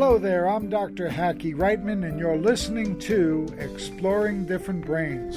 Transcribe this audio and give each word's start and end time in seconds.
Hello 0.00 0.16
there, 0.16 0.48
I'm 0.48 0.70
Dr. 0.70 1.10
Hackie 1.10 1.52
Reitman, 1.52 2.08
and 2.08 2.18
you're 2.18 2.38
listening 2.38 2.98
to 3.00 3.46
Exploring 3.58 4.46
Different 4.46 4.86
Brains. 4.86 5.36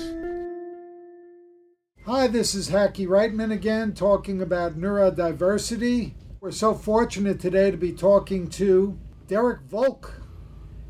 Hi, 2.05 2.27
this 2.27 2.55
is 2.55 2.69
Hackie 2.69 3.05
Reitman 3.05 3.51
again, 3.51 3.91
talking 3.91 4.41
about 4.41 4.79
neurodiversity. 4.79 6.13
We're 6.39 6.51
so 6.51 6.75
fortunate 6.75 7.41
today 7.41 7.71
to 7.71 7.77
be 7.77 7.91
talking 7.91 8.49
to 8.51 8.97
Derek 9.27 9.63
Volk. 9.63 10.21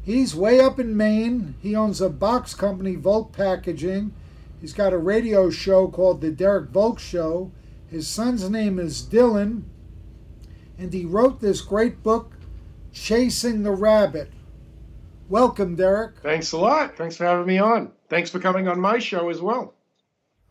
He's 0.03 0.35
way 0.35 0.59
up 0.59 0.79
in 0.79 0.95
Maine. 0.95 1.55
He 1.59 1.75
owns 1.75 1.99
a 1.99 2.09
box 2.09 2.53
company, 2.53 2.93
Volk 2.93 3.31
Packaging. 3.31 4.13
He's 4.61 4.73
got 4.73 4.93
a 4.93 4.99
radio 4.99 5.49
show 5.49 5.87
called 5.87 6.21
The 6.21 6.29
Derek 6.29 6.69
Volk 6.69 6.99
Show. 6.99 7.51
His 7.87 8.07
son's 8.07 8.47
name 8.47 8.77
is 8.77 9.01
Dylan, 9.01 9.63
and 10.77 10.93
he 10.93 11.05
wrote 11.05 11.41
this 11.41 11.61
great 11.61 12.03
book, 12.03 12.33
Chasing 12.93 13.63
the 13.63 13.71
Rabbit. 13.71 14.31
Welcome, 15.27 15.75
Derek. 15.75 16.19
Thanks 16.21 16.51
a 16.51 16.57
lot. 16.57 16.95
Thanks 16.95 17.17
for 17.17 17.25
having 17.25 17.47
me 17.47 17.57
on. 17.57 17.91
Thanks 18.07 18.29
for 18.29 18.39
coming 18.39 18.67
on 18.67 18.79
my 18.79 18.99
show 18.99 19.29
as 19.29 19.41
well. 19.41 19.73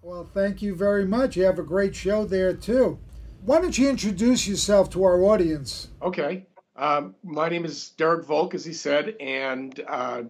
Well, 0.02 0.28
thank 0.34 0.60
you 0.60 0.74
very 0.74 1.04
much. 1.04 1.36
You 1.36 1.44
have 1.44 1.60
a 1.60 1.62
great 1.62 1.94
show 1.94 2.24
there, 2.24 2.52
too. 2.52 2.98
Why 3.42 3.60
don't 3.60 3.78
you 3.78 3.88
introduce 3.88 4.48
yourself 4.48 4.90
to 4.90 5.04
our 5.04 5.22
audience? 5.22 5.88
Okay. 6.02 6.44
Um, 6.74 7.14
my 7.22 7.48
name 7.48 7.64
is 7.64 7.90
Derek 7.90 8.24
Volk, 8.24 8.54
as 8.54 8.64
he 8.64 8.72
said, 8.72 9.14
and 9.20 9.80
uh, 9.86 10.22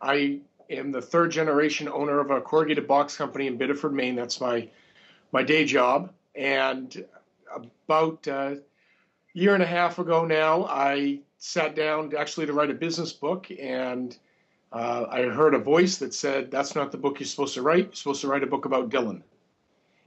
I 0.00 0.40
am 0.70 0.92
the 0.92 1.02
third 1.02 1.32
generation 1.32 1.88
owner 1.88 2.20
of 2.20 2.30
a 2.30 2.40
corrugated 2.40 2.86
box 2.86 3.16
company 3.16 3.48
in 3.48 3.56
Biddeford, 3.56 3.92
Maine. 3.92 4.14
That's 4.14 4.40
my 4.40 4.68
my 5.32 5.42
day 5.42 5.64
job. 5.64 6.12
And 6.34 7.04
about 7.54 8.26
a 8.28 8.60
year 9.32 9.54
and 9.54 9.62
a 9.62 9.66
half 9.66 9.98
ago 9.98 10.24
now, 10.24 10.64
I 10.66 11.20
sat 11.38 11.74
down 11.74 12.14
actually 12.16 12.46
to 12.46 12.52
write 12.52 12.70
a 12.70 12.74
business 12.74 13.12
book, 13.12 13.46
and 13.58 14.16
uh, 14.72 15.06
I 15.08 15.22
heard 15.22 15.54
a 15.54 15.58
voice 15.58 15.96
that 15.98 16.12
said, 16.12 16.50
That's 16.50 16.74
not 16.74 16.92
the 16.92 16.98
book 16.98 17.20
you're 17.20 17.26
supposed 17.26 17.54
to 17.54 17.62
write. 17.62 17.86
You're 17.86 17.94
supposed 17.94 18.20
to 18.22 18.28
write 18.28 18.42
a 18.42 18.46
book 18.46 18.64
about 18.64 18.90
Dylan. 18.90 19.22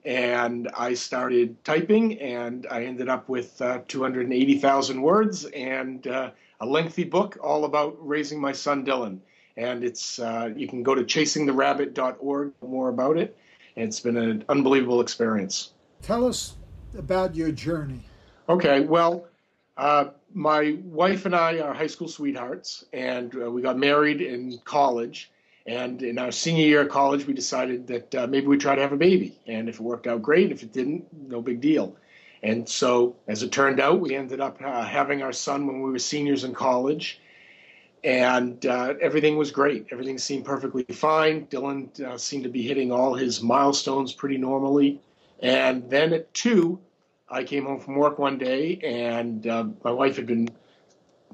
And 0.04 0.70
I 0.76 0.94
started 0.94 1.64
typing, 1.64 2.20
and 2.20 2.68
I 2.70 2.86
ended 2.86 3.08
up 3.08 3.30
with 3.30 3.62
uh, 3.62 3.82
280,000 3.88 5.02
words 5.02 5.46
and 5.46 6.06
uh, 6.08 6.32
a 6.60 6.66
lengthy 6.66 7.04
book 7.04 7.38
all 7.42 7.66
about 7.66 7.96
raising 8.00 8.42
my 8.42 8.52
son 8.52 8.86
Dylan. 8.86 9.20
And 9.58 9.84
it's 9.84 10.20
uh, 10.20 10.50
you 10.56 10.68
can 10.68 10.82
go 10.82 10.96
to 10.96 11.04
chasingtherabbit.org 11.04 12.54
for 12.60 12.66
more 12.68 12.90
about 12.90 13.18
it. 13.18 13.38
It's 13.76 14.00
been 14.00 14.18
an 14.18 14.44
unbelievable 14.50 15.02
experience. 15.02 15.74
Tell 16.02 16.26
us 16.26 16.56
about 16.98 17.36
your 17.36 17.52
journey. 17.52 18.02
Okay, 18.50 18.82
well, 18.82 19.28
uh, 19.78 20.06
my 20.34 20.78
wife 20.84 21.26
and 21.26 21.36
I 21.36 21.60
are 21.60 21.74
high 21.74 21.88
school 21.88 22.08
sweethearts, 22.08 22.86
and 22.94 23.34
uh, 23.36 23.50
we 23.50 23.62
got 23.62 23.78
married 23.78 24.22
in 24.22 24.60
college. 24.64 25.32
And 25.66 26.02
in 26.02 26.18
our 26.18 26.32
senior 26.32 26.66
year 26.66 26.82
of 26.82 26.90
college, 26.90 27.26
we 27.26 27.34
decided 27.34 27.88
that 27.88 28.16
uh, 28.16 28.28
maybe 28.28 28.48
we'd 28.48 28.62
try 28.62 28.76
to 28.76 28.82
have 28.82 28.94
a 28.94 28.98
baby. 28.98 29.40
And 29.46 29.70
if 29.70 29.76
it 29.76 29.82
worked 29.82 30.08
out, 30.08 30.22
great. 30.22 30.52
If 30.52 30.64
it 30.64 30.74
didn't, 30.74 31.06
no 31.14 31.42
big 31.42 31.62
deal. 31.62 31.96
And 32.44 32.68
so, 32.68 33.16
as 33.28 33.44
it 33.44 33.52
turned 33.52 33.80
out, 33.80 34.00
we 34.00 34.16
ended 34.16 34.42
up 34.42 34.60
uh, 34.62 34.84
having 34.84 35.22
our 35.22 35.32
son 35.32 35.68
when 35.68 35.82
we 35.82 35.92
were 35.92 36.00
seniors 36.00 36.44
in 36.44 36.54
college. 36.54 37.20
And 38.04 38.66
uh, 38.66 38.96
everything 39.00 39.38
was 39.38 39.52
great. 39.52 39.86
Everything 39.92 40.18
seemed 40.18 40.46
perfectly 40.46 40.84
fine. 40.84 41.46
Dylan 41.46 42.20
seemed 42.20 42.44
to 42.46 42.50
be 42.50 42.64
hitting 42.64 42.92
all 42.92 43.14
his 43.14 43.44
milestones 43.44 44.12
pretty 44.12 44.38
normally. 44.38 45.00
And 45.40 45.88
then 45.90 46.12
at 46.14 46.34
two, 46.34 46.80
I 47.32 47.44
came 47.46 47.66
home 47.66 47.80
from 47.80 47.96
work 47.96 48.20
one 48.20 48.38
day, 48.38 48.78
and 48.84 49.48
uh, 49.48 49.66
my 49.84 49.92
wife 49.92 50.18
had 50.18 50.28
been 50.28 50.50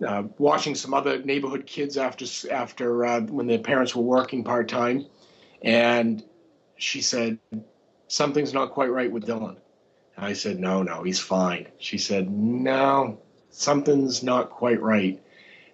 uh, 0.07 0.23
watching 0.37 0.75
some 0.75 0.93
other 0.93 1.23
neighborhood 1.23 1.65
kids 1.65 1.97
after 1.97 2.25
after 2.51 3.05
uh, 3.05 3.21
when 3.21 3.47
their 3.47 3.59
parents 3.59 3.95
were 3.95 4.03
working 4.03 4.43
part 4.43 4.67
time, 4.67 5.07
and 5.63 6.23
she 6.77 7.01
said 7.01 7.39
something's 8.07 8.53
not 8.53 8.71
quite 8.71 8.91
right 8.91 9.11
with 9.11 9.25
Dylan. 9.25 9.57
And 10.15 10.25
I 10.25 10.33
said, 10.33 10.59
no, 10.59 10.83
no, 10.83 11.03
he's 11.03 11.19
fine. 11.19 11.67
She 11.79 11.97
said, 11.97 12.29
no, 12.29 13.19
something's 13.49 14.23
not 14.23 14.51
quite 14.51 14.81
right. 14.81 15.21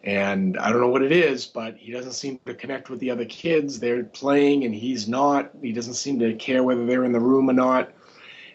And 0.03 0.57
I 0.57 0.69
don't 0.69 0.81
know 0.81 0.89
what 0.89 1.01
it 1.01 1.13
is, 1.13 1.45
but 1.45 1.77
he 1.77 1.93
doesn't 1.93 2.11
seem 2.11 2.39
to 2.45 2.53
connect 2.53 2.89
with 2.89 2.99
the 2.99 3.11
other 3.11 3.23
kids. 3.25 3.79
They're 3.79 4.03
playing 4.03 4.65
and 4.65 4.75
he's 4.75 5.07
not. 5.07 5.51
He 5.61 5.71
doesn't 5.71 5.93
seem 5.93 6.19
to 6.19 6.33
care 6.33 6.61
whether 6.61 6.85
they're 6.85 7.05
in 7.05 7.13
the 7.13 7.21
room 7.21 7.49
or 7.49 7.53
not. 7.53 7.93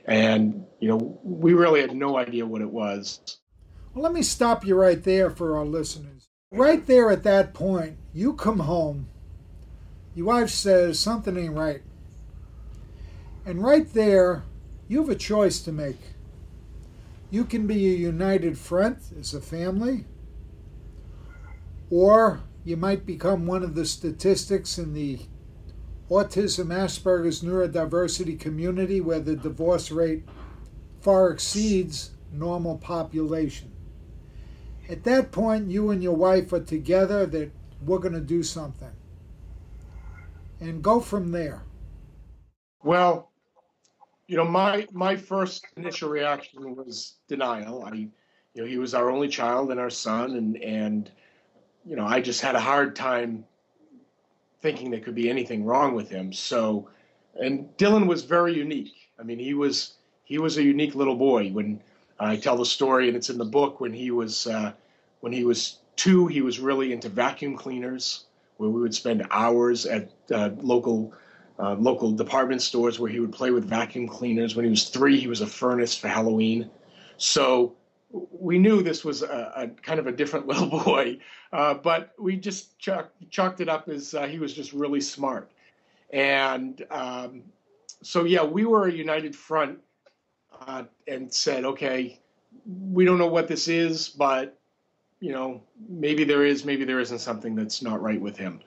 And, 0.04 0.66
you 0.80 0.88
know, 0.88 1.18
we 1.22 1.54
really 1.54 1.80
had 1.80 1.94
no 1.94 2.16
idea 2.16 2.46
what 2.46 2.62
it 2.62 2.70
was. 2.70 3.38
Well, 3.94 4.04
let 4.04 4.12
me 4.12 4.22
stop 4.22 4.64
you 4.64 4.76
right 4.76 5.02
there 5.02 5.30
for 5.30 5.56
our 5.56 5.64
listeners. 5.64 6.28
Right 6.50 6.86
there 6.86 7.10
at 7.10 7.24
that 7.24 7.52
point, 7.52 7.96
you 8.12 8.32
come 8.34 8.60
home, 8.60 9.08
your 10.14 10.26
wife 10.26 10.50
says 10.50 10.98
something 10.98 11.36
ain't 11.36 11.54
right. 11.54 11.82
And 13.44 13.62
right 13.62 13.92
there, 13.92 14.44
you 14.88 15.00
have 15.00 15.10
a 15.10 15.14
choice 15.14 15.60
to 15.60 15.72
make. 15.72 16.00
You 17.30 17.44
can 17.44 17.66
be 17.66 17.88
a 17.88 17.96
united 17.96 18.58
front 18.58 18.98
as 19.18 19.34
a 19.34 19.40
family, 19.40 20.06
or 21.90 22.40
you 22.64 22.76
might 22.76 23.04
become 23.04 23.46
one 23.46 23.62
of 23.62 23.74
the 23.74 23.84
statistics 23.84 24.78
in 24.78 24.94
the 24.94 25.20
autism, 26.10 26.66
Asperger's, 26.66 27.42
neurodiversity 27.42 28.38
community 28.40 29.00
where 29.00 29.20
the 29.20 29.36
divorce 29.36 29.90
rate 29.90 30.24
far 31.08 31.30
exceeds 31.30 32.10
normal 32.34 32.76
population. 32.76 33.72
At 34.90 35.04
that 35.04 35.32
point, 35.32 35.70
you 35.70 35.88
and 35.88 36.02
your 36.02 36.14
wife 36.14 36.52
are 36.52 36.60
together 36.60 37.24
that 37.24 37.50
we're 37.82 37.98
going 37.98 38.12
to 38.12 38.20
do 38.20 38.42
something. 38.42 38.92
And 40.60 40.82
go 40.82 41.00
from 41.00 41.32
there. 41.32 41.62
Well, 42.82 43.30
you 44.26 44.36
know, 44.36 44.44
my 44.44 44.86
my 44.92 45.16
first 45.16 45.64
initial 45.78 46.10
reaction 46.10 46.76
was 46.76 47.14
denial. 47.26 47.84
I, 47.86 47.94
you 47.94 48.10
know, 48.54 48.66
he 48.66 48.76
was 48.76 48.92
our 48.92 49.10
only 49.10 49.28
child 49.28 49.70
and 49.70 49.80
our 49.80 49.88
son, 49.88 50.36
and 50.36 50.62
and 50.62 51.10
you 51.86 51.96
know, 51.96 52.04
I 52.04 52.20
just 52.20 52.42
had 52.42 52.54
a 52.54 52.60
hard 52.60 52.94
time 52.94 53.46
thinking 54.60 54.90
there 54.90 55.00
could 55.00 55.14
be 55.14 55.30
anything 55.30 55.64
wrong 55.64 55.94
with 55.94 56.10
him. 56.10 56.34
So, 56.34 56.90
and 57.34 57.70
Dylan 57.78 58.06
was 58.06 58.24
very 58.24 58.54
unique. 58.54 59.08
I 59.18 59.22
mean, 59.22 59.38
he 59.38 59.54
was 59.54 59.94
he 60.28 60.38
was 60.38 60.58
a 60.58 60.62
unique 60.62 60.94
little 60.94 61.16
boy. 61.16 61.48
When 61.48 61.80
I 62.20 62.36
tell 62.36 62.56
the 62.56 62.66
story, 62.66 63.08
and 63.08 63.16
it's 63.16 63.30
in 63.30 63.38
the 63.38 63.44
book, 63.44 63.80
when 63.80 63.94
he 63.94 64.10
was 64.10 64.46
uh, 64.46 64.72
when 65.20 65.32
he 65.32 65.44
was 65.44 65.78
two, 65.96 66.26
he 66.26 66.42
was 66.42 66.60
really 66.60 66.92
into 66.92 67.08
vacuum 67.08 67.56
cleaners, 67.56 68.26
where 68.58 68.68
we 68.68 68.80
would 68.80 68.94
spend 68.94 69.26
hours 69.30 69.86
at 69.86 70.10
uh, 70.30 70.50
local 70.58 71.14
uh, 71.58 71.74
local 71.74 72.12
department 72.12 72.62
stores 72.62 73.00
where 73.00 73.10
he 73.10 73.20
would 73.20 73.32
play 73.32 73.50
with 73.50 73.64
vacuum 73.64 74.06
cleaners. 74.06 74.54
When 74.54 74.66
he 74.66 74.70
was 74.70 74.90
three, 74.90 75.18
he 75.18 75.26
was 75.26 75.40
a 75.40 75.46
furnace 75.46 75.96
for 75.96 76.08
Halloween. 76.08 76.70
So 77.16 77.74
we 78.10 78.58
knew 78.58 78.82
this 78.82 79.04
was 79.04 79.22
a, 79.22 79.52
a, 79.56 79.68
kind 79.82 79.98
of 79.98 80.06
a 80.06 80.12
different 80.12 80.46
little 80.52 80.68
boy, 80.68 81.18
uh, 81.52 81.74
but 81.74 82.12
we 82.18 82.36
just 82.36 82.78
chalk, 82.78 83.10
chalked 83.30 83.60
it 83.60 83.68
up 83.68 83.88
as 83.88 84.14
uh, 84.14 84.26
he 84.26 84.38
was 84.38 84.52
just 84.52 84.72
really 84.72 85.00
smart. 85.00 85.50
And 86.10 86.84
um, 86.90 87.42
so, 88.02 88.24
yeah, 88.24 88.44
we 88.44 88.64
were 88.64 88.86
a 88.86 88.92
united 88.92 89.34
front 89.34 89.80
uh, 90.66 90.84
and 91.06 91.32
said, 91.32 91.64
okay, 91.64 92.20
we 92.66 93.04
don't 93.04 93.18
know 93.18 93.28
what 93.28 93.48
this 93.48 93.68
is, 93.68 94.08
but 94.08 94.58
you 95.20 95.32
know, 95.32 95.62
maybe 95.88 96.24
there 96.24 96.44
is, 96.44 96.64
maybe 96.64 96.84
there 96.84 97.00
isn't 97.00 97.18
something 97.18 97.54
that's 97.54 97.82
not 97.82 98.00
right 98.00 98.20
with 98.20 98.36
him. 98.36 98.60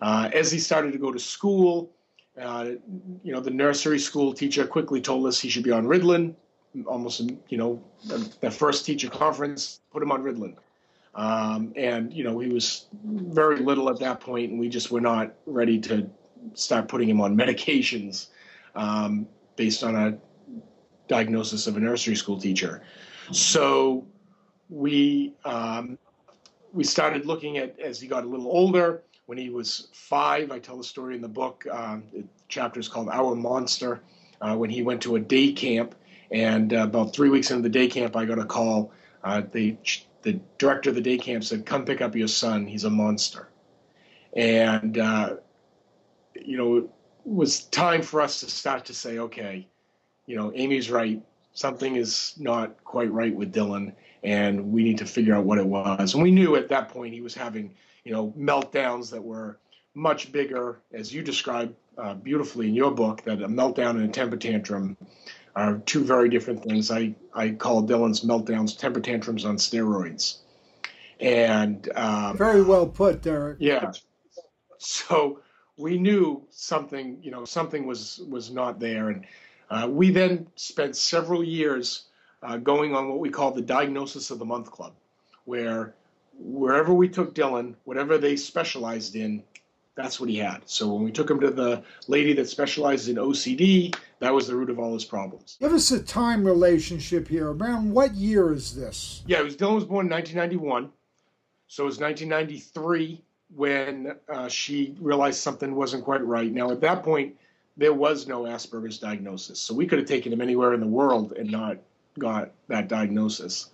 Uh, 0.00 0.30
as 0.32 0.52
he 0.52 0.58
started 0.58 0.92
to 0.92 0.98
go 0.98 1.10
to 1.10 1.18
school, 1.18 1.90
uh, 2.40 2.70
you 3.22 3.32
know, 3.32 3.40
the 3.40 3.50
nursery 3.50 3.98
school 3.98 4.32
teacher 4.32 4.66
quickly 4.66 5.00
told 5.00 5.26
us 5.26 5.40
he 5.40 5.48
should 5.48 5.64
be 5.64 5.72
on 5.72 5.86
Ritalin 5.86 6.34
almost 6.84 7.22
you 7.48 7.56
know 7.56 7.82
the, 8.04 8.50
first 8.50 8.84
teacher 8.84 9.08
conference 9.08 9.80
put 9.90 10.02
him 10.02 10.12
on 10.12 10.22
Ritalin. 10.22 10.56
Um, 11.14 11.72
and 11.76 12.12
you 12.12 12.24
know 12.24 12.38
he 12.38 12.48
was 12.48 12.86
very 12.92 13.58
little 13.60 13.88
at 13.88 13.98
that 14.00 14.20
point, 14.20 14.50
and 14.50 14.60
we 14.60 14.68
just 14.68 14.90
were 14.90 15.00
not 15.00 15.34
ready 15.46 15.78
to 15.80 16.08
start 16.54 16.88
putting 16.88 17.08
him 17.08 17.20
on 17.20 17.36
medications 17.36 18.28
um, 18.74 19.26
based 19.56 19.82
on 19.82 19.96
a 19.96 20.18
diagnosis 21.08 21.66
of 21.66 21.76
a 21.76 21.80
nursery 21.80 22.16
school 22.16 22.38
teacher. 22.38 22.82
So 23.32 24.06
we 24.68 25.34
um, 25.44 25.98
we 26.72 26.84
started 26.84 27.26
looking 27.26 27.58
at 27.58 27.78
as 27.80 28.00
he 28.00 28.08
got 28.08 28.24
a 28.24 28.28
little 28.28 28.48
older. 28.48 29.02
When 29.26 29.38
he 29.38 29.50
was 29.50 29.88
five, 29.92 30.52
I 30.52 30.60
tell 30.60 30.76
the 30.76 30.84
story 30.84 31.16
in 31.16 31.22
the 31.22 31.28
book. 31.28 31.66
Um, 31.70 32.04
the 32.12 32.24
chapter 32.48 32.78
is 32.78 32.88
called 32.88 33.08
"Our 33.08 33.34
Monster." 33.34 34.02
Uh, 34.40 34.54
when 34.54 34.70
he 34.70 34.82
went 34.82 35.00
to 35.02 35.16
a 35.16 35.20
day 35.20 35.52
camp 35.52 35.94
and 36.30 36.74
uh, 36.74 36.82
about 36.82 37.14
three 37.14 37.30
weeks 37.30 37.50
into 37.50 37.62
the 37.62 37.70
day 37.70 37.88
camp, 37.88 38.16
I 38.16 38.26
got 38.26 38.38
a 38.38 38.44
call. 38.44 38.92
Uh, 39.24 39.42
the 39.50 39.76
the 40.22 40.40
director 40.58 40.90
of 40.90 40.96
the 40.96 41.02
day 41.02 41.18
camp 41.18 41.44
said, 41.44 41.66
"Come 41.66 41.84
pick 41.84 42.00
up 42.00 42.14
your 42.14 42.28
son. 42.28 42.66
He's 42.66 42.84
a 42.84 42.90
monster." 42.90 43.48
And 44.34 44.98
uh, 44.98 45.36
you 46.34 46.56
know, 46.56 46.76
it 46.76 46.84
was 47.24 47.64
time 47.64 48.02
for 48.02 48.20
us 48.20 48.40
to 48.40 48.50
start 48.50 48.84
to 48.86 48.94
say, 48.94 49.18
"Okay, 49.18 49.66
you 50.26 50.36
know, 50.36 50.52
Amy's 50.54 50.90
right. 50.90 51.22
Something 51.52 51.96
is 51.96 52.34
not 52.38 52.84
quite 52.84 53.10
right 53.12 53.34
with 53.34 53.52
Dylan." 53.54 53.94
and 54.26 54.72
we 54.72 54.82
need 54.82 54.98
to 54.98 55.06
figure 55.06 55.34
out 55.36 55.44
what 55.44 55.56
it 55.56 55.66
was. 55.66 56.14
And 56.14 56.22
we 56.22 56.32
knew 56.32 56.56
at 56.56 56.68
that 56.70 56.88
point 56.88 57.14
he 57.14 57.20
was 57.20 57.34
having, 57.34 57.72
you 58.02 58.12
know, 58.12 58.34
meltdowns 58.36 59.10
that 59.10 59.22
were 59.22 59.58
much 59.94 60.32
bigger, 60.32 60.80
as 60.92 61.14
you 61.14 61.22
described 61.22 61.74
uh, 61.96 62.14
beautifully 62.14 62.68
in 62.68 62.74
your 62.74 62.90
book, 62.90 63.22
that 63.22 63.40
a 63.40 63.48
meltdown 63.48 63.90
and 63.90 64.02
a 64.02 64.08
temper 64.08 64.36
tantrum 64.36 64.96
are 65.54 65.78
two 65.78 66.02
very 66.02 66.28
different 66.28 66.64
things. 66.64 66.90
I, 66.90 67.14
I 67.32 67.50
call 67.50 67.84
Dylan's 67.84 68.22
meltdowns 68.22 68.76
temper 68.76 69.00
tantrums 69.00 69.44
on 69.44 69.56
steroids. 69.56 70.38
And 71.20 71.88
um, 71.96 72.36
very 72.36 72.62
well 72.62 72.86
put, 72.88 73.22
Derek. 73.22 73.58
Yeah. 73.60 73.92
So 74.78 75.40
we 75.78 75.98
knew 75.98 76.42
something, 76.50 77.18
you 77.22 77.30
know, 77.30 77.44
something 77.44 77.86
was 77.86 78.20
was 78.28 78.50
not 78.50 78.78
there, 78.78 79.08
and 79.08 79.24
uh, 79.70 79.88
we 79.90 80.10
then 80.10 80.46
spent 80.56 80.96
several 80.96 81.42
years 81.42 82.06
uh, 82.42 82.56
going 82.56 82.94
on 82.94 83.08
what 83.08 83.18
we 83.18 83.30
call 83.30 83.50
the 83.50 83.62
Diagnosis 83.62 84.30
of 84.30 84.38
the 84.38 84.44
Month 84.44 84.70
Club, 84.70 84.92
where 85.44 85.94
wherever 86.38 86.92
we 86.92 87.08
took 87.08 87.34
Dylan, 87.34 87.74
whatever 87.84 88.18
they 88.18 88.36
specialized 88.36 89.16
in, 89.16 89.42
that's 89.94 90.20
what 90.20 90.28
he 90.28 90.36
had. 90.36 90.60
So 90.66 90.92
when 90.92 91.02
we 91.02 91.10
took 91.10 91.30
him 91.30 91.40
to 91.40 91.50
the 91.50 91.82
lady 92.06 92.34
that 92.34 92.48
specialized 92.48 93.08
in 93.08 93.16
OCD, 93.16 93.96
that 94.18 94.32
was 94.32 94.46
the 94.46 94.54
root 94.54 94.70
of 94.70 94.78
all 94.78 94.92
his 94.92 95.04
problems. 95.04 95.56
Give 95.58 95.72
us 95.72 95.90
a 95.90 96.02
time 96.02 96.44
relationship 96.44 97.26
here. 97.26 97.50
Around 97.50 97.92
what 97.92 98.14
year 98.14 98.52
is 98.52 98.74
this? 98.76 99.22
Yeah, 99.26 99.40
it 99.40 99.44
was 99.44 99.56
Dylan 99.56 99.74
was 99.74 99.84
born 99.84 100.06
in 100.06 100.12
1991. 100.12 100.90
So 101.68 101.84
it 101.84 101.86
was 101.86 101.98
1993 101.98 103.22
when 103.54 104.14
uh, 104.28 104.48
she 104.48 104.94
realized 105.00 105.40
something 105.40 105.74
wasn't 105.74 106.04
quite 106.04 106.24
right. 106.24 106.52
Now, 106.52 106.70
at 106.70 106.80
that 106.82 107.02
point, 107.02 107.36
there 107.76 107.92
was 107.92 108.26
no 108.26 108.42
Asperger's 108.42 108.98
diagnosis. 108.98 109.60
So 109.60 109.74
we 109.74 109.86
could 109.86 109.98
have 109.98 110.08
taken 110.08 110.32
him 110.32 110.40
anywhere 110.40 110.72
in 110.72 110.80
the 110.80 110.86
world 110.86 111.32
and 111.32 111.50
not 111.50 111.78
got 112.18 112.50
that 112.68 112.88
diagnosis. 112.88 113.70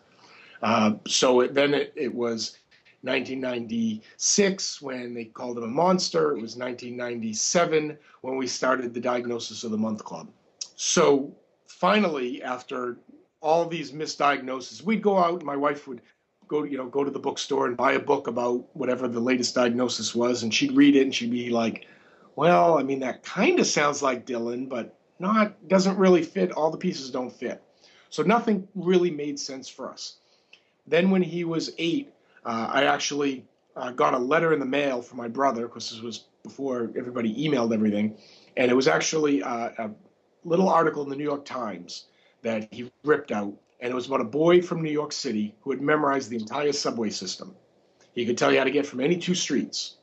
Uh, 0.63 0.95
so 1.07 1.41
it, 1.41 1.55
then 1.55 1.75
it, 1.75 1.93
it, 1.97 2.15
was 2.15 2.59
1996 3.03 4.83
when 4.83 5.15
they 5.15 5.25
called 5.25 5.59
him 5.59 5.65
a 5.65 5.69
monster. 5.69 6.31
It 6.31 6.41
was 6.41 6.57
1997 6.57 7.99
when 8.21 8.37
we 8.37 8.47
started 8.47 8.95
the 8.95 9.01
Diagnosis 9.01 9.65
of 9.65 9.73
the 9.73 9.79
Month 9.79 10.05
Club. 10.05 10.29
So 10.77 11.35
finally, 11.67 12.43
after 12.43 12.99
all 13.41 13.67
these 13.67 13.91
misdiagnoses, 13.91 14.83
we'd 14.83 15.03
go 15.03 15.19
out. 15.19 15.43
My 15.43 15.57
wife 15.57 15.89
would 15.89 16.01
go, 16.47 16.63
you 16.63 16.77
know, 16.77 16.87
go 16.87 17.03
to 17.03 17.11
the 17.11 17.19
bookstore 17.19 17.67
and 17.67 17.77
buy 17.77 17.93
a 17.93 17.99
book 17.99 18.29
about 18.29 18.65
whatever 18.77 19.09
the 19.09 19.21
latest 19.21 19.55
diagnosis 19.55 20.15
was, 20.15 20.45
and 20.45 20.55
she'd 20.55 20.73
read 20.73 20.95
it 20.95 21.03
and 21.03 21.15
she'd 21.15 21.31
be 21.31 21.51
like, 21.51 21.87
"Well, 22.37 22.79
I 22.79 22.83
mean, 22.83 23.01
that 23.01 23.23
kind 23.23 23.61
of 23.61 23.67
sounds 23.67 24.03
like 24.03 24.27
Dylan, 24.27 24.69
but 24.69 24.97
not 25.19 25.69
doesn't 25.69 25.99
really 25.99 26.23
fit. 26.23 26.53
All 26.53 26.71
the 26.71 26.79
pieces 26.79 27.11
don't 27.11 27.33
fit." 27.33 27.63
So 28.11 28.23
nothing 28.23 28.69
really 28.75 29.11
made 29.11 29.39
sense 29.39 29.69
for 29.69 29.91
us. 29.91 30.17
Then 30.87 31.11
when 31.11 31.23
he 31.23 31.45
was 31.45 31.73
eight, 31.79 32.13
uh, 32.45 32.69
I 32.71 32.85
actually 32.85 33.45
uh, 33.77 33.93
got 33.93 34.15
a 34.15 34.19
letter 34.19 34.53
in 34.53 34.61
the 34.61 34.67
mail 34.67 35.01
from 35.01 35.19
my 35.19 35.29
brother 35.29 35.67
because 35.67 35.91
this 35.91 36.01
was 36.01 36.25
before 36.43 36.91
everybody 36.97 37.49
emailed 37.49 37.73
everything, 37.73 38.17
and 38.57 38.71
it 38.71 38.75
was 38.75 38.89
actually 38.89 39.43
uh, 39.43 39.71
a 39.79 39.91
little 40.45 40.69
article 40.69 41.03
in 41.05 41.09
the 41.09 41.17
New 41.17 41.25
York 41.25 41.45
Times 41.45 42.07
that 42.43 42.69
he 42.73 42.91
ripped 43.05 43.31
out 43.31 43.55
and 43.83 43.91
it 43.91 43.95
was 43.95 44.07
about 44.07 44.21
a 44.21 44.25
boy 44.25 44.63
from 44.63 44.81
New 44.81 44.93
York 44.93 45.13
City 45.13 45.57
who 45.61 45.73
had 45.73 45.83
memorized 45.83 46.31
the 46.31 46.37
entire 46.37 46.73
subway 46.73 47.11
system. 47.11 47.55
He 48.15 48.25
could 48.25 48.39
tell 48.39 48.53
you 48.53 48.59
how 48.59 48.65
to 48.65 48.71
get 48.71 48.87
from 48.87 49.01
any 49.01 49.17
two 49.17 49.35
streets. 49.35 49.97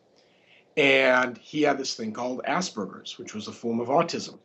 And 0.79 1.37
he 1.37 1.63
had 1.63 1.77
this 1.77 1.93
thing 1.93 2.13
called 2.13 2.41
Asperger's, 2.47 3.19
which 3.19 3.33
was 3.33 3.49
a 3.49 3.51
form 3.51 3.81
of 3.81 3.89
autism. 3.89 4.39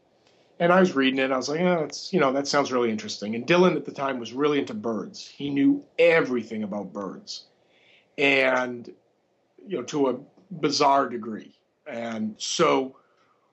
And 0.59 0.73
I 0.73 0.81
was 0.81 0.97
reading 0.97 1.21
it, 1.21 1.31
I 1.31 1.37
was 1.37 1.49
like, 1.49 1.61
oh, 1.61 1.85
it's, 1.85 2.13
you 2.13 2.19
know, 2.19 2.33
that 2.33 2.49
sounds 2.49 2.73
really 2.73 2.91
interesting. 2.91 3.37
And 3.37 3.47
Dylan 3.47 3.77
at 3.77 3.85
the 3.85 3.93
time 3.93 4.19
was 4.19 4.33
really 4.33 4.59
into 4.59 4.75
birds. 4.75 5.25
He 5.25 5.49
knew 5.49 5.85
everything 5.97 6.65
about 6.65 6.93
birds. 6.93 7.45
And, 8.19 8.93
you 9.65 9.77
know, 9.77 9.85
to 9.85 10.09
a 10.09 10.19
bizarre 10.51 11.09
degree. 11.09 11.55
And 11.87 12.35
so 12.37 12.97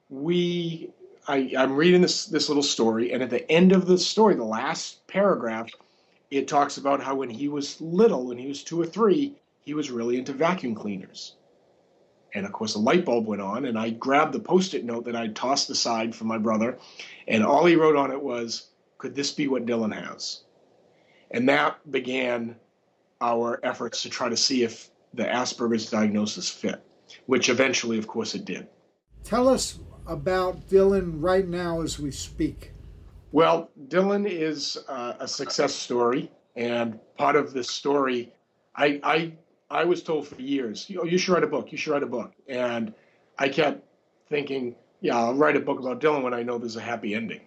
we 0.10 0.92
I, 1.28 1.54
I'm 1.56 1.76
reading 1.76 2.02
this 2.02 2.26
this 2.26 2.50
little 2.50 2.64
story, 2.64 3.14
and 3.14 3.22
at 3.22 3.30
the 3.30 3.50
end 3.52 3.74
of 3.74 3.86
the 3.86 3.98
story, 3.98 4.34
the 4.34 4.44
last 4.44 5.06
paragraph, 5.06 5.70
it 6.32 6.48
talks 6.48 6.78
about 6.78 7.04
how 7.04 7.14
when 7.14 7.30
he 7.30 7.48
was 7.48 7.80
little, 7.80 8.26
when 8.28 8.40
he 8.40 8.48
was 8.48 8.64
two 8.64 8.82
or 8.82 8.88
three, 8.88 9.36
he 9.60 9.76
was 9.76 9.92
really 9.92 10.18
into 10.18 10.34
vacuum 10.34 10.74
cleaners. 10.74 11.36
And 12.34 12.46
of 12.46 12.52
course, 12.54 12.76
a 12.76 12.80
light 12.80 13.06
bulb 13.06 13.28
went 13.28 13.42
on, 13.42 13.66
and 13.66 13.78
I 13.78 13.90
grabbed 13.90 14.34
the 14.34 14.40
post 14.40 14.74
it 14.74 14.86
note 14.86 15.06
that 15.06 15.16
I'd 15.16 15.36
tossed 15.36 15.70
aside 15.70 16.16
for 16.16 16.24
my 16.26 16.38
brother, 16.38 16.78
and 17.28 17.46
all 17.46 17.66
he 17.66 17.76
wrote 17.76 17.96
on 17.96 18.12
it 18.12 18.22
was, 18.22 18.70
Could 18.98 19.16
this 19.16 19.32
be 19.32 19.48
what 19.48 19.66
Dylan 19.66 19.94
has? 19.94 20.44
And 21.30 21.48
that 21.50 21.80
began 21.90 22.56
our 23.20 23.60
efforts 23.64 24.04
to 24.04 24.10
try 24.10 24.30
to 24.30 24.38
see 24.38 24.64
if 24.64 24.90
the 25.14 25.24
Asperger's 25.24 25.90
diagnosis 25.90 26.50
fit, 26.50 26.84
which 27.26 27.50
eventually, 27.50 27.98
of 27.98 28.08
course, 28.08 28.34
it 28.36 28.46
did. 28.46 28.68
Tell 29.24 29.48
us 29.48 29.80
about 30.08 30.68
Dylan 30.68 31.14
right 31.22 31.48
now 31.48 31.82
as 31.82 32.00
we 32.00 32.12
speak? 32.12 32.72
Well, 33.32 33.70
Dylan 33.88 34.30
is 34.30 34.78
uh, 34.88 35.14
a 35.20 35.28
success 35.28 35.74
story, 35.74 36.32
and 36.56 37.00
part 37.18 37.36
of 37.36 37.54
this 37.54 37.70
story, 37.70 38.34
I, 38.76 39.00
I 39.04 39.34
I 39.72 39.86
was 39.86 40.04
told 40.04 40.28
for 40.28 40.42
years, 40.42 40.90
you, 40.90 41.06
you 41.06 41.18
should 41.18 41.34
write 41.34 41.44
a 41.44 41.48
book. 41.48 41.72
You 41.72 41.78
should 41.78 41.92
write 41.92 42.04
a 42.04 42.08
book, 42.08 42.34
and 42.48 42.94
I 43.40 43.50
kept 43.50 43.84
thinking, 44.30 44.76
yeah, 45.00 45.18
I'll 45.18 45.34
write 45.34 45.56
a 45.56 45.60
book 45.60 45.80
about 45.80 46.02
Dylan 46.02 46.24
when 46.24 46.34
I 46.34 46.44
know 46.44 46.58
there's 46.58 46.76
a 46.76 46.82
happy 46.82 47.16
ending. 47.16 47.42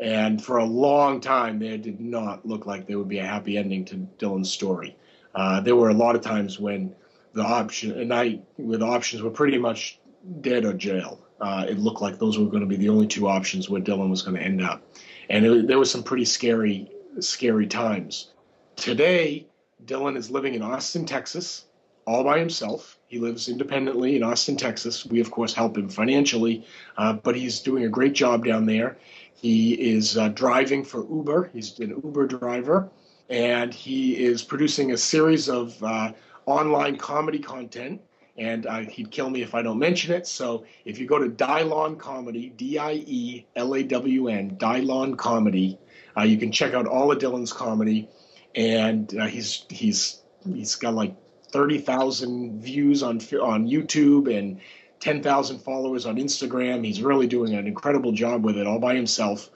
And 0.00 0.42
for 0.42 0.58
a 0.58 0.64
long 0.64 1.20
time, 1.20 1.58
there 1.58 1.78
did 1.78 2.00
not 2.00 2.46
look 2.46 2.66
like 2.66 2.86
there 2.86 2.98
would 2.98 3.08
be 3.08 3.18
a 3.18 3.26
happy 3.26 3.56
ending 3.58 3.84
to 3.86 3.96
Dylan's 4.18 4.50
story. 4.50 4.96
Uh, 5.34 5.60
there 5.60 5.76
were 5.76 5.90
a 5.90 5.94
lot 5.94 6.16
of 6.16 6.22
times 6.22 6.58
when 6.58 6.94
the 7.32 7.42
option 7.42 7.92
and 8.00 8.12
I, 8.12 8.40
the 8.58 8.84
options 8.84 9.22
were 9.22 9.30
pretty 9.30 9.58
much 9.58 9.98
dead 10.40 10.64
or 10.64 10.72
jail 10.72 11.24
uh, 11.40 11.66
it 11.68 11.78
looked 11.78 12.00
like 12.00 12.18
those 12.18 12.38
were 12.38 12.46
going 12.46 12.62
to 12.62 12.66
be 12.66 12.76
the 12.76 12.88
only 12.88 13.06
two 13.06 13.28
options 13.28 13.68
where 13.68 13.80
Dylan 13.80 14.08
was 14.08 14.22
going 14.22 14.36
to 14.36 14.42
end 14.42 14.62
up. 14.62 14.82
And 15.28 15.44
it, 15.44 15.66
there 15.66 15.78
was 15.78 15.90
some 15.90 16.02
pretty 16.02 16.24
scary, 16.24 16.90
scary 17.20 17.66
times. 17.66 18.30
Today, 18.76 19.46
Dylan 19.86 20.16
is 20.16 20.30
living 20.30 20.54
in 20.54 20.62
Austin, 20.62 21.04
Texas, 21.04 21.64
all 22.06 22.24
by 22.24 22.38
himself. 22.38 22.98
He 23.06 23.18
lives 23.18 23.48
independently 23.48 24.16
in 24.16 24.22
Austin, 24.22 24.56
Texas. 24.56 25.06
We, 25.06 25.20
of 25.20 25.30
course, 25.30 25.54
help 25.54 25.76
him 25.76 25.88
financially, 25.88 26.66
uh, 26.96 27.14
but 27.14 27.36
he's 27.36 27.60
doing 27.60 27.84
a 27.84 27.88
great 27.88 28.14
job 28.14 28.44
down 28.44 28.66
there. 28.66 28.96
He 29.34 29.74
is 29.74 30.16
uh, 30.16 30.28
driving 30.28 30.84
for 30.84 31.06
Uber. 31.06 31.50
He's 31.52 31.78
an 31.80 32.00
Uber 32.02 32.26
driver, 32.26 32.88
and 33.28 33.72
he 33.72 34.24
is 34.24 34.42
producing 34.42 34.92
a 34.92 34.96
series 34.96 35.48
of 35.48 35.82
uh, 35.82 36.12
online 36.46 36.96
comedy 36.96 37.38
content 37.38 38.00
and 38.36 38.66
uh, 38.66 38.80
he'd 38.80 39.10
kill 39.10 39.30
me 39.30 39.42
if 39.42 39.54
I 39.54 39.62
don't 39.62 39.78
mention 39.78 40.12
it. 40.12 40.26
So 40.26 40.64
if 40.84 40.98
you 40.98 41.06
go 41.06 41.18
to 41.18 41.28
Diellawn 41.28 41.98
Comedy, 41.98 42.52
D 42.56 42.78
I 42.78 42.94
E 43.06 43.46
L 43.56 43.74
A 43.74 43.82
W 43.82 44.28
N, 44.28 44.56
Diellawn 44.56 45.16
Comedy, 45.16 45.78
uh, 46.16 46.22
you 46.22 46.36
can 46.36 46.50
check 46.50 46.74
out 46.74 46.86
all 46.86 47.12
of 47.12 47.18
Dylan's 47.18 47.52
comedy, 47.52 48.08
and 48.54 49.16
uh, 49.18 49.26
he's 49.26 49.64
he's 49.68 50.20
he's 50.44 50.74
got 50.76 50.94
like 50.94 51.14
thirty 51.50 51.78
thousand 51.78 52.60
views 52.60 53.02
on 53.02 53.16
on 53.40 53.68
YouTube 53.68 54.34
and 54.36 54.60
ten 55.00 55.22
thousand 55.22 55.60
followers 55.60 56.06
on 56.06 56.16
Instagram. 56.16 56.84
He's 56.84 57.02
really 57.02 57.26
doing 57.26 57.54
an 57.54 57.66
incredible 57.66 58.12
job 58.12 58.44
with 58.44 58.56
it 58.56 58.66
all 58.66 58.78
by 58.78 58.94
himself, 58.94 59.50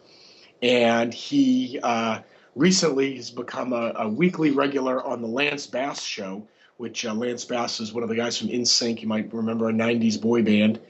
and 0.62 1.12
he 1.12 1.78
uh, 1.83 2.21
recently 2.55 3.17
has 3.17 3.31
become 3.31 3.73
a, 3.73 3.93
a 3.97 4.09
weekly 4.09 4.50
regular 4.50 5.02
on 5.05 5.23
the 5.23 5.28
Lance 5.28 5.67
Bass 5.67 6.02
Show 6.02 6.47
which 6.78 7.05
uh, 7.05 7.12
Lance 7.12 7.45
Bass 7.45 7.81
is 7.81 7.93
one 7.93 8.02
of 8.02 8.09
the 8.09 8.14
guys 8.14 8.38
from 8.38 8.49
NSYNC. 8.49 9.02
You 9.02 9.09
might 9.09 9.35
remember 9.35 9.69
a 9.69 9.73
90s 9.73 10.21
boy 10.21 10.43
band. 10.43 10.81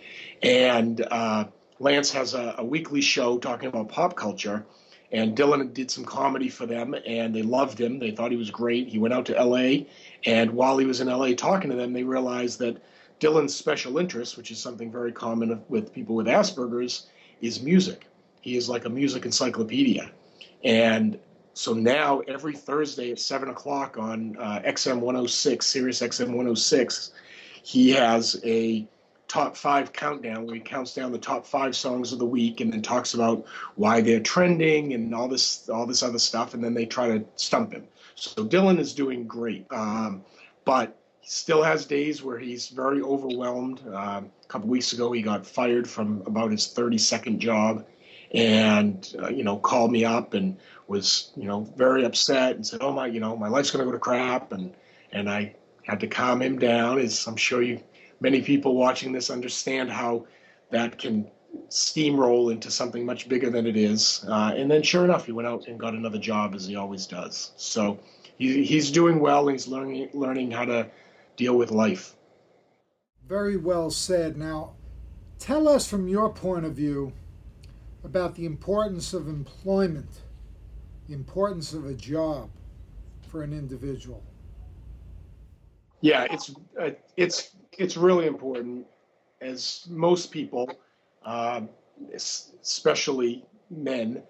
And 0.42 1.00
uh, 1.10 1.46
Lance 1.80 2.12
has 2.12 2.34
a, 2.34 2.56
a, 2.58 2.64
weekly 2.64 3.00
show 3.00 3.38
talking 3.38 3.68
about 3.68 3.88
pop 3.88 4.14
culture. 4.14 4.66
And 5.10 5.36
Dylan 5.36 5.72
did 5.72 5.90
some 5.90 6.04
comedy 6.04 6.48
for 6.48 6.66
them, 6.66 6.94
and 7.06 7.34
they 7.34 7.42
loved 7.42 7.80
him. 7.80 7.98
They 7.98 8.10
thought 8.10 8.30
he 8.30 8.36
was 8.36 8.50
great. 8.50 8.88
He 8.88 8.98
went 8.98 9.14
out 9.14 9.24
to 9.26 9.42
LA, 9.42 9.84
and 10.24 10.50
while 10.50 10.76
he 10.76 10.84
was 10.84 11.00
in 11.00 11.08
LA 11.08 11.32
talking 11.32 11.70
to 11.70 11.76
them, 11.76 11.92
they 11.92 12.02
realized 12.02 12.58
that 12.58 12.82
Dylan's 13.20 13.54
special 13.54 13.98
interest, 13.98 14.36
which 14.36 14.50
is 14.50 14.58
something 14.58 14.92
very 14.92 15.12
common 15.12 15.62
with 15.68 15.92
people 15.92 16.14
with 16.14 16.26
Asperger's, 16.26 17.06
is 17.40 17.62
music. 17.62 18.06
He 18.40 18.56
is 18.56 18.68
like 18.68 18.84
a 18.84 18.90
music 18.90 19.24
encyclopedia. 19.24 20.10
And 20.62 21.18
so 21.54 21.72
now 21.72 22.20
every 22.20 22.54
Thursday 22.54 23.10
at 23.10 23.18
seven 23.18 23.48
o'clock 23.48 23.96
on 23.98 24.36
uh, 24.38 24.60
XM 24.64 25.00
106, 25.00 25.66
Sirius 25.66 26.00
XM 26.00 26.28
106, 26.28 27.12
he 27.62 27.90
has 27.90 28.40
a 28.44 28.86
top 29.28 29.56
five 29.56 29.92
countdown 29.92 30.46
where 30.46 30.54
he 30.54 30.60
counts 30.60 30.94
down 30.94 31.12
the 31.12 31.18
top 31.18 31.46
five 31.46 31.76
songs 31.76 32.12
of 32.12 32.18
the 32.18 32.24
week 32.24 32.60
and 32.60 32.72
then 32.72 32.80
talks 32.80 33.12
about 33.12 33.44
why 33.76 34.00
they're 34.00 34.20
trending 34.20 34.94
and 34.94 35.14
all 35.14 35.28
this 35.28 35.68
all 35.68 35.86
this 35.86 36.02
other 36.02 36.18
stuff, 36.18 36.54
and 36.54 36.64
then 36.64 36.74
they 36.74 36.86
try 36.86 37.08
to 37.08 37.24
stump 37.36 37.72
him. 37.72 37.86
So 38.14 38.44
Dylan 38.44 38.78
is 38.78 38.94
doing 38.94 39.26
great, 39.26 39.66
um, 39.70 40.24
but 40.64 40.98
still 41.22 41.62
has 41.62 41.84
days 41.84 42.22
where 42.22 42.38
he's 42.38 42.68
very 42.68 43.02
overwhelmed. 43.02 43.82
Um, 43.86 44.30
a 44.42 44.48
couple 44.48 44.68
weeks 44.68 44.94
ago, 44.94 45.12
he 45.12 45.20
got 45.20 45.46
fired 45.46 45.88
from 45.88 46.22
about 46.26 46.50
his 46.50 46.66
30 46.68 46.96
second 46.96 47.40
job, 47.40 47.86
and 48.32 49.14
uh, 49.22 49.28
you 49.28 49.44
know 49.44 49.58
called 49.58 49.92
me 49.92 50.06
up 50.06 50.32
and 50.32 50.56
was 50.86 51.32
you 51.36 51.44
know 51.44 51.70
very 51.76 52.04
upset 52.04 52.56
and 52.56 52.66
said, 52.66 52.80
"Oh 52.82 52.92
my, 52.92 53.06
you 53.06 53.20
know, 53.20 53.36
my 53.36 53.48
life's 53.48 53.70
going 53.70 53.84
to 53.84 53.86
go 53.86 53.92
to 53.92 53.98
crap," 53.98 54.52
and 54.52 54.74
and 55.12 55.28
I 55.28 55.54
had 55.82 56.00
to 56.00 56.06
calm 56.06 56.40
him 56.40 56.58
down. 56.58 56.98
As 56.98 57.26
I'm 57.26 57.36
sure 57.36 57.62
you, 57.62 57.80
many 58.20 58.42
people 58.42 58.74
watching 58.74 59.12
this 59.12 59.30
understand 59.30 59.90
how 59.90 60.26
that 60.70 60.98
can 60.98 61.30
steamroll 61.68 62.52
into 62.52 62.70
something 62.70 63.04
much 63.04 63.28
bigger 63.28 63.50
than 63.50 63.66
it 63.66 63.76
is. 63.76 64.24
Uh, 64.28 64.52
and 64.56 64.70
then, 64.70 64.82
sure 64.82 65.04
enough, 65.04 65.26
he 65.26 65.32
went 65.32 65.48
out 65.48 65.66
and 65.66 65.78
got 65.78 65.94
another 65.94 66.18
job 66.18 66.54
as 66.54 66.66
he 66.66 66.76
always 66.76 67.06
does. 67.06 67.52
So 67.56 67.98
he, 68.36 68.64
he's 68.64 68.90
doing 68.90 69.20
well. 69.20 69.48
He's 69.48 69.66
learning 69.66 70.10
learning 70.12 70.50
how 70.50 70.64
to 70.64 70.90
deal 71.36 71.56
with 71.56 71.70
life. 71.70 72.14
Very 73.26 73.56
well 73.56 73.90
said. 73.90 74.36
Now, 74.36 74.74
tell 75.38 75.68
us 75.68 75.88
from 75.88 76.08
your 76.08 76.32
point 76.32 76.64
of 76.64 76.74
view 76.74 77.12
about 78.04 78.34
the 78.34 78.46
importance 78.46 79.12
of 79.12 79.28
employment, 79.28 80.22
the 81.06 81.14
importance 81.14 81.72
of 81.72 81.86
a 81.86 81.94
job 81.94 82.50
for 83.28 83.42
an 83.42 83.52
individual. 83.52 84.22
Yeah, 86.00 86.26
it's 86.30 86.54
uh, 86.80 86.90
it's 87.16 87.56
it's 87.78 87.96
really 87.96 88.26
important. 88.26 88.86
As 89.40 89.86
most 89.88 90.30
people, 90.30 90.68
uh, 91.24 91.62
especially 92.14 93.44
men, 93.70 94.22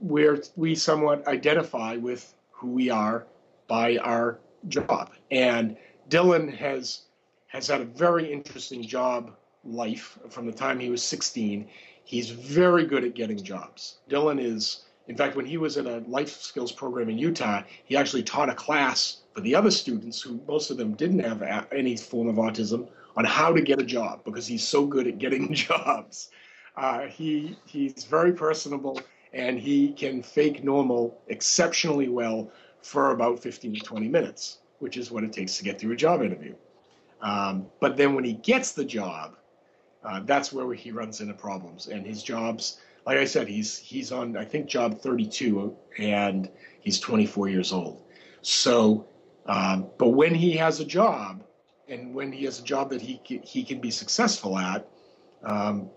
where 0.00 0.38
we 0.56 0.74
somewhat 0.74 1.26
identify 1.28 1.96
with 1.96 2.34
who 2.50 2.68
we 2.68 2.90
are 2.90 3.26
by 3.68 3.96
our 3.98 4.40
job. 4.68 5.10
And 5.30 5.76
Dylan 6.08 6.54
has 6.56 7.02
has 7.48 7.68
had 7.68 7.80
a 7.82 7.84
very 7.84 8.32
interesting 8.32 8.82
job 8.82 9.32
life 9.64 10.18
from 10.30 10.46
the 10.46 10.52
time 10.52 10.80
he 10.80 10.88
was 10.88 11.02
16. 11.02 11.68
He's 12.04 12.30
very 12.30 12.86
good 12.86 13.04
at 13.04 13.14
getting 13.14 13.42
jobs. 13.42 13.98
Dylan 14.08 14.42
is, 14.42 14.84
in 15.08 15.16
fact, 15.16 15.36
when 15.36 15.46
he 15.46 15.56
was 15.56 15.76
in 15.76 15.86
a 15.86 15.98
life 16.06 16.30
skills 16.30 16.72
program 16.72 17.08
in 17.08 17.18
Utah, 17.18 17.62
he 17.84 17.96
actually 17.96 18.22
taught 18.22 18.48
a 18.48 18.54
class 18.54 19.18
for 19.34 19.40
the 19.40 19.54
other 19.54 19.70
students 19.70 20.20
who 20.20 20.40
most 20.46 20.70
of 20.70 20.76
them 20.76 20.94
didn't 20.94 21.20
have 21.20 21.66
any 21.72 21.96
form 21.96 22.28
of 22.28 22.36
autism 22.36 22.88
on 23.16 23.24
how 23.24 23.52
to 23.52 23.60
get 23.60 23.80
a 23.80 23.84
job 23.84 24.24
because 24.24 24.46
he's 24.46 24.66
so 24.66 24.86
good 24.86 25.06
at 25.06 25.18
getting 25.18 25.52
jobs. 25.68 26.30
Uh, 26.76 27.02
he 27.02 27.56
he's 27.66 28.04
very 28.04 28.32
personable 28.32 29.00
and 29.32 29.58
he 29.58 29.92
can 29.92 30.22
fake 30.22 30.62
normal 30.62 31.20
exceptionally 31.28 32.08
well 32.08 32.50
for 32.82 33.12
about 33.12 33.40
15 33.40 33.74
to 33.74 33.80
20 33.80 34.08
minutes, 34.08 34.58
which 34.78 34.96
is 34.96 35.10
what 35.10 35.24
it 35.24 35.32
takes 35.32 35.56
to 35.58 35.64
get 35.64 35.80
through 35.80 35.92
a 35.92 35.96
job 35.96 36.22
interview. 36.22 36.54
Um, 37.20 37.66
but 37.80 37.96
then 37.96 38.14
when 38.14 38.24
he 38.24 38.34
gets 38.34 38.72
the 38.72 38.84
job, 38.84 39.36
uh, 40.04 40.20
that's 40.24 40.52
where 40.52 40.72
he 40.74 40.90
runs 40.90 41.20
into 41.20 41.34
problems. 41.34 41.86
And 41.86 42.04
his 42.04 42.22
jobs, 42.22 42.80
like 43.06 43.18
I 43.18 43.24
said, 43.24 43.48
he's 43.48 43.78
he's 43.78 44.12
on 44.12 44.36
I 44.36 44.44
think 44.44 44.66
job 44.66 45.00
32, 45.00 45.76
and 45.98 46.48
he's 46.80 47.00
24 47.00 47.48
years 47.48 47.72
old. 47.72 48.02
So, 48.42 49.08
um, 49.46 49.88
but 49.98 50.10
when 50.10 50.34
he 50.34 50.56
has 50.56 50.80
a 50.80 50.84
job, 50.84 51.44
and 51.88 52.14
when 52.14 52.32
he 52.32 52.44
has 52.44 52.60
a 52.60 52.64
job 52.64 52.90
that 52.90 53.02
he 53.02 53.20
he 53.44 53.64
can 53.64 53.80
be 53.80 53.90
successful 53.90 54.58
at, 54.58 54.88
um, 55.44 55.90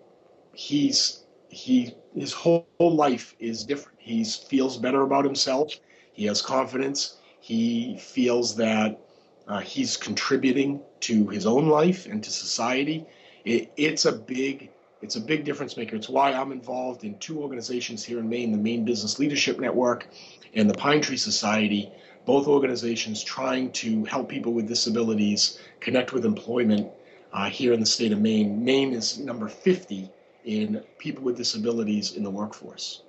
he's 0.54 1.24
he 1.50 1.94
his 2.16 2.34
whole, 2.34 2.68
whole 2.80 2.96
life 2.96 3.36
is 3.40 3.64
different. 3.64 4.00
He 4.00 4.24
feels 4.24 4.78
better 4.78 5.02
about 5.02 5.26
himself. 5.26 5.74
He 6.14 6.26
has 6.26 6.42
confidence. 6.42 7.18
He 7.40 7.98
feels 8.00 8.56
that 8.56 9.00
uh, 9.48 9.60
he's 9.60 9.98
contributing 9.98 10.82
to 11.02 11.28
his 11.28 11.46
own 11.46 11.68
life 11.68 12.08
and 12.08 12.24
to 12.24 12.32
society. 12.32 13.06
It, 13.44 13.72
it's 13.78 14.06
a 14.06 14.12
big 14.12 14.72
it's 15.06 15.16
a 15.16 15.22
big 15.22 15.46
difference 15.46 15.78
maker. 15.78 15.96
It's 15.96 16.10
why 16.10 16.34
I'm 16.34 16.52
involved 16.52 17.04
in 17.04 17.20
two 17.20 17.40
organizations 17.40 18.04
here 18.04 18.18
in 18.18 18.28
Maine, 18.28 18.52
the 18.52 18.58
Maine 18.58 18.86
Business 18.86 19.20
Leadership 19.20 19.60
Network 19.60 20.08
and 20.56 20.68
the 20.68 20.74
Pine 20.74 21.00
Tree 21.00 21.16
Society, 21.16 21.92
both 22.26 22.48
organizations 22.48 23.24
trying 23.24 23.72
to 23.74 24.04
help 24.06 24.28
people 24.28 24.52
with 24.52 24.68
disabilities 24.68 25.60
connect 25.80 26.12
with 26.12 26.26
employment 26.26 26.92
uh, 27.34 27.48
here 27.52 27.72
in 27.72 27.80
the 27.80 27.86
state 27.86 28.14
of 28.14 28.20
Maine. 28.20 28.66
Maine 28.66 28.94
is 28.94 29.20
number 29.20 29.48
50 29.48 30.10
in 30.44 30.82
people 30.98 31.24
with 31.24 31.38
disabilities 31.38 32.14
in 32.14 32.24
the 32.24 32.32
workforce. 32.32 33.04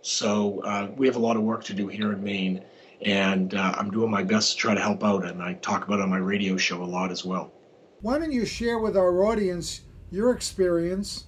So 0.00 0.60
uh, 0.60 0.88
we 0.96 1.06
have 1.06 1.16
a 1.16 1.20
lot 1.20 1.36
of 1.36 1.42
work 1.42 1.64
to 1.64 1.74
do 1.74 1.86
here 1.86 2.14
in 2.14 2.24
Maine, 2.24 2.64
and 3.02 3.54
uh, 3.54 3.74
I'm 3.76 3.90
doing 3.90 4.10
my 4.10 4.22
best 4.22 4.52
to 4.52 4.56
try 4.56 4.74
to 4.74 4.80
help 4.80 5.04
out, 5.04 5.26
and 5.26 5.42
I 5.42 5.52
talk 5.52 5.84
about 5.84 5.98
it 5.98 6.02
on 6.02 6.08
my 6.08 6.16
radio 6.16 6.56
show 6.56 6.82
a 6.82 6.84
lot 6.84 7.10
as 7.10 7.26
well. 7.26 7.52
Why 8.00 8.18
don't 8.18 8.32
you 8.32 8.46
share 8.46 8.78
with 8.78 8.96
our 8.96 9.22
audience 9.22 9.82
your 10.10 10.32
experience 10.32 11.26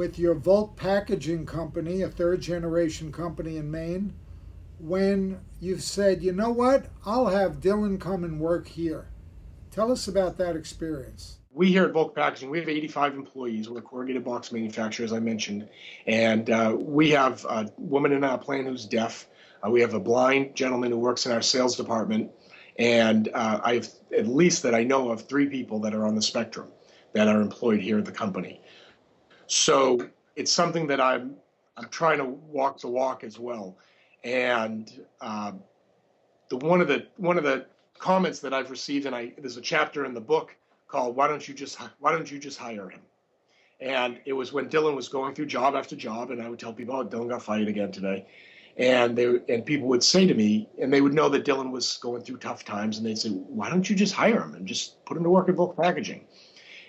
with 0.00 0.18
your 0.18 0.34
Volk 0.34 0.76
Packaging 0.76 1.44
Company, 1.44 2.00
a 2.00 2.08
third 2.08 2.40
generation 2.40 3.12
company 3.12 3.58
in 3.58 3.70
Maine, 3.70 4.14
when 4.78 5.38
you've 5.60 5.82
said, 5.82 6.22
you 6.22 6.32
know 6.32 6.48
what, 6.48 6.86
I'll 7.04 7.26
have 7.26 7.60
Dylan 7.60 8.00
come 8.00 8.24
and 8.24 8.40
work 8.40 8.66
here. 8.66 9.08
Tell 9.70 9.92
us 9.92 10.08
about 10.08 10.38
that 10.38 10.56
experience 10.56 11.36
we 11.52 11.68
here 11.68 11.84
at 11.84 11.92
Volk 11.92 12.14
Packaging, 12.14 12.48
we 12.48 12.60
have 12.60 12.68
85 12.68 13.14
employees. 13.14 13.68
We're 13.68 13.80
a 13.80 13.82
corrugated 13.82 14.24
box 14.24 14.52
manufacturer, 14.52 15.04
as 15.04 15.12
I 15.12 15.18
mentioned, 15.18 15.68
and 16.06 16.48
uh, 16.48 16.74
we 16.78 17.10
have 17.10 17.44
a 17.44 17.70
woman 17.76 18.12
in 18.12 18.24
our 18.24 18.38
plant 18.38 18.68
who's 18.68 18.86
deaf. 18.86 19.28
Uh, 19.62 19.68
we 19.68 19.80
have 19.82 19.92
a 19.92 20.00
blind 20.00 20.54
gentleman 20.54 20.92
who 20.92 20.98
works 20.98 21.26
in 21.26 21.32
our 21.32 21.42
sales 21.42 21.76
department, 21.76 22.30
and 22.78 23.28
uh, 23.34 23.60
I've 23.62 23.88
at 24.16 24.28
least 24.28 24.62
that 24.62 24.74
I 24.74 24.84
know 24.84 25.10
of 25.10 25.28
three 25.28 25.48
people 25.48 25.80
that 25.80 25.92
are 25.92 26.06
on 26.06 26.14
the 26.14 26.22
spectrum 26.22 26.68
that 27.12 27.26
are 27.26 27.40
employed 27.40 27.80
here 27.80 27.98
at 27.98 28.04
the 28.04 28.12
company. 28.12 28.62
So 29.50 30.08
it's 30.36 30.52
something 30.52 30.86
that 30.86 31.00
I'm 31.00 31.34
I'm 31.76 31.88
trying 31.88 32.18
to 32.18 32.24
walk 32.24 32.80
the 32.80 32.86
walk 32.86 33.24
as 33.24 33.36
well, 33.36 33.76
and 34.22 34.88
uh, 35.20 35.52
the 36.50 36.56
one 36.58 36.80
of 36.80 36.86
the 36.86 37.08
one 37.16 37.36
of 37.36 37.42
the 37.42 37.66
comments 37.98 38.38
that 38.40 38.54
I've 38.54 38.70
received, 38.70 39.06
and 39.06 39.14
I 39.14 39.32
there's 39.38 39.56
a 39.56 39.60
chapter 39.60 40.04
in 40.04 40.14
the 40.14 40.20
book 40.20 40.54
called 40.86 41.16
"Why 41.16 41.26
don't 41.26 41.46
you 41.48 41.52
just 41.52 41.80
Why 41.98 42.12
don't 42.12 42.30
you 42.30 42.38
just 42.38 42.58
hire 42.58 42.88
him?" 42.88 43.00
And 43.80 44.20
it 44.24 44.34
was 44.34 44.52
when 44.52 44.68
Dylan 44.68 44.94
was 44.94 45.08
going 45.08 45.34
through 45.34 45.46
job 45.46 45.74
after 45.74 45.96
job, 45.96 46.30
and 46.30 46.40
I 46.40 46.48
would 46.48 46.60
tell 46.60 46.72
people, 46.72 46.94
"Oh, 46.94 47.04
Dylan 47.04 47.28
got 47.28 47.42
fired 47.42 47.66
again 47.66 47.90
today," 47.90 48.26
and 48.76 49.18
they 49.18 49.40
and 49.48 49.66
people 49.66 49.88
would 49.88 50.04
say 50.04 50.28
to 50.28 50.34
me, 50.34 50.68
and 50.80 50.92
they 50.92 51.00
would 51.00 51.12
know 51.12 51.28
that 51.28 51.44
Dylan 51.44 51.72
was 51.72 51.98
going 51.98 52.22
through 52.22 52.36
tough 52.36 52.64
times, 52.64 52.98
and 52.98 53.06
they'd 53.06 53.18
say, 53.18 53.30
"Why 53.30 53.68
don't 53.68 53.90
you 53.90 53.96
just 53.96 54.14
hire 54.14 54.44
him 54.44 54.54
and 54.54 54.64
just 54.64 55.04
put 55.06 55.16
him 55.16 55.24
to 55.24 55.30
work 55.30 55.48
at 55.48 55.56
Volk 55.56 55.76
Packaging?" 55.76 56.24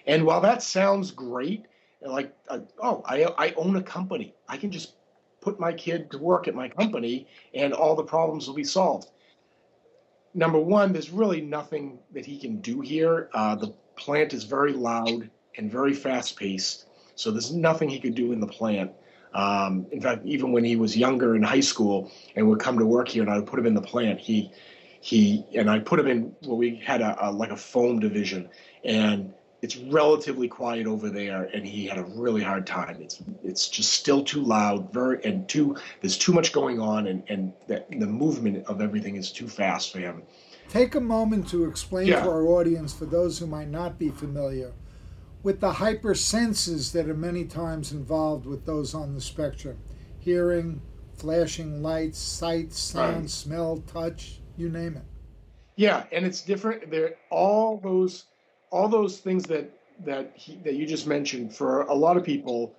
And 0.05 0.27
while 0.27 0.41
that 0.41 0.61
sounds 0.61 1.09
great, 1.09 1.65
like, 2.01 2.35
uh, 2.49 2.59
oh, 2.81 3.03
I 3.05 3.23
I 3.37 3.53
own 3.53 3.75
a 3.75 3.83
company, 3.83 4.33
I 4.47 4.57
can 4.57 4.71
just 4.71 4.93
put 5.41 5.59
my 5.59 5.73
kid 5.73 6.11
to 6.11 6.17
work 6.17 6.47
at 6.47 6.55
my 6.55 6.69
company, 6.69 7.27
and 7.53 7.73
all 7.73 7.95
the 7.95 8.03
problems 8.03 8.47
will 8.47 8.55
be 8.55 8.63
solved 8.63 9.07
number 10.33 10.59
one, 10.59 10.93
there's 10.93 11.09
really 11.09 11.41
nothing 11.41 11.99
that 12.13 12.25
he 12.25 12.37
can 12.37 12.61
do 12.61 12.81
here. 12.81 13.29
Uh, 13.33 13.55
the 13.55 13.73
plant 13.95 14.33
is 14.33 14.43
very 14.43 14.73
loud 14.73 15.29
and 15.57 15.71
very 15.71 15.93
fast 15.93 16.37
paced. 16.37 16.85
So 17.15 17.31
there's 17.31 17.51
nothing 17.53 17.89
he 17.89 17.99
could 17.99 18.15
do 18.15 18.31
in 18.31 18.39
the 18.39 18.47
plant. 18.47 18.91
Um, 19.33 19.85
in 19.91 20.01
fact, 20.01 20.25
even 20.25 20.51
when 20.51 20.63
he 20.63 20.75
was 20.75 20.97
younger 20.97 21.35
in 21.35 21.43
high 21.43 21.61
school 21.61 22.11
and 22.35 22.47
would 22.49 22.59
come 22.59 22.77
to 22.79 22.85
work 22.85 23.07
here, 23.07 23.23
and 23.23 23.31
I 23.31 23.37
would 23.37 23.47
put 23.47 23.59
him 23.59 23.65
in 23.65 23.73
the 23.73 23.81
plant, 23.81 24.19
he 24.19 24.51
he 24.99 25.45
and 25.55 25.69
I 25.69 25.79
put 25.79 25.99
him 25.99 26.07
in 26.07 26.35
what 26.41 26.57
we 26.57 26.75
had 26.75 27.01
a, 27.01 27.27
a 27.27 27.31
like 27.31 27.51
a 27.51 27.57
foam 27.57 27.99
division, 27.99 28.49
and 28.83 29.33
it's 29.61 29.77
relatively 29.77 30.47
quiet 30.47 30.87
over 30.87 31.09
there, 31.09 31.43
and 31.53 31.65
he 31.65 31.85
had 31.85 31.97
a 31.97 32.03
really 32.03 32.41
hard 32.41 32.65
time. 32.65 32.97
It's 32.99 33.21
it's 33.43 33.69
just 33.69 33.93
still 33.93 34.23
too 34.23 34.41
loud, 34.41 34.91
very 34.91 35.23
and 35.23 35.47
too. 35.47 35.75
There's 36.01 36.17
too 36.17 36.33
much 36.33 36.51
going 36.51 36.79
on, 36.79 37.07
and 37.07 37.23
and 37.29 37.53
the, 37.67 37.85
the 37.89 38.07
movement 38.07 38.65
of 38.65 38.81
everything 38.81 39.15
is 39.15 39.31
too 39.31 39.47
fast 39.47 39.91
for 39.91 39.99
him. 39.99 40.23
Take 40.69 40.95
a 40.95 41.01
moment 41.01 41.49
to 41.49 41.65
explain 41.65 42.07
yeah. 42.07 42.23
to 42.23 42.29
our 42.29 42.47
audience, 42.47 42.93
for 42.93 43.05
those 43.05 43.37
who 43.37 43.45
might 43.45 43.67
not 43.67 43.99
be 43.99 44.09
familiar, 44.09 44.71
with 45.43 45.59
the 45.59 45.73
hypersenses 45.73 46.91
that 46.93 47.09
are 47.09 47.13
many 47.13 47.45
times 47.45 47.91
involved 47.91 48.45
with 48.45 48.65
those 48.65 48.93
on 48.93 49.13
the 49.13 49.21
spectrum 49.21 49.77
hearing, 50.17 50.81
flashing 51.17 51.81
lights, 51.81 52.19
sight, 52.19 52.71
sound, 52.71 53.21
right. 53.21 53.29
smell, 53.29 53.77
touch, 53.87 54.39
you 54.55 54.69
name 54.69 54.95
it. 54.95 55.03
Yeah, 55.75 56.03
and 56.11 56.25
it's 56.25 56.41
different. 56.41 56.91
There, 56.91 57.15
all 57.31 57.79
those, 57.79 58.25
all 58.71 58.87
those 58.87 59.19
things 59.19 59.43
that 59.45 59.69
that 60.05 60.31
he, 60.35 60.55
that 60.63 60.73
you 60.73 60.87
just 60.87 61.05
mentioned. 61.05 61.55
For 61.55 61.83
a 61.83 61.93
lot 61.93 62.17
of 62.17 62.23
people, 62.23 62.73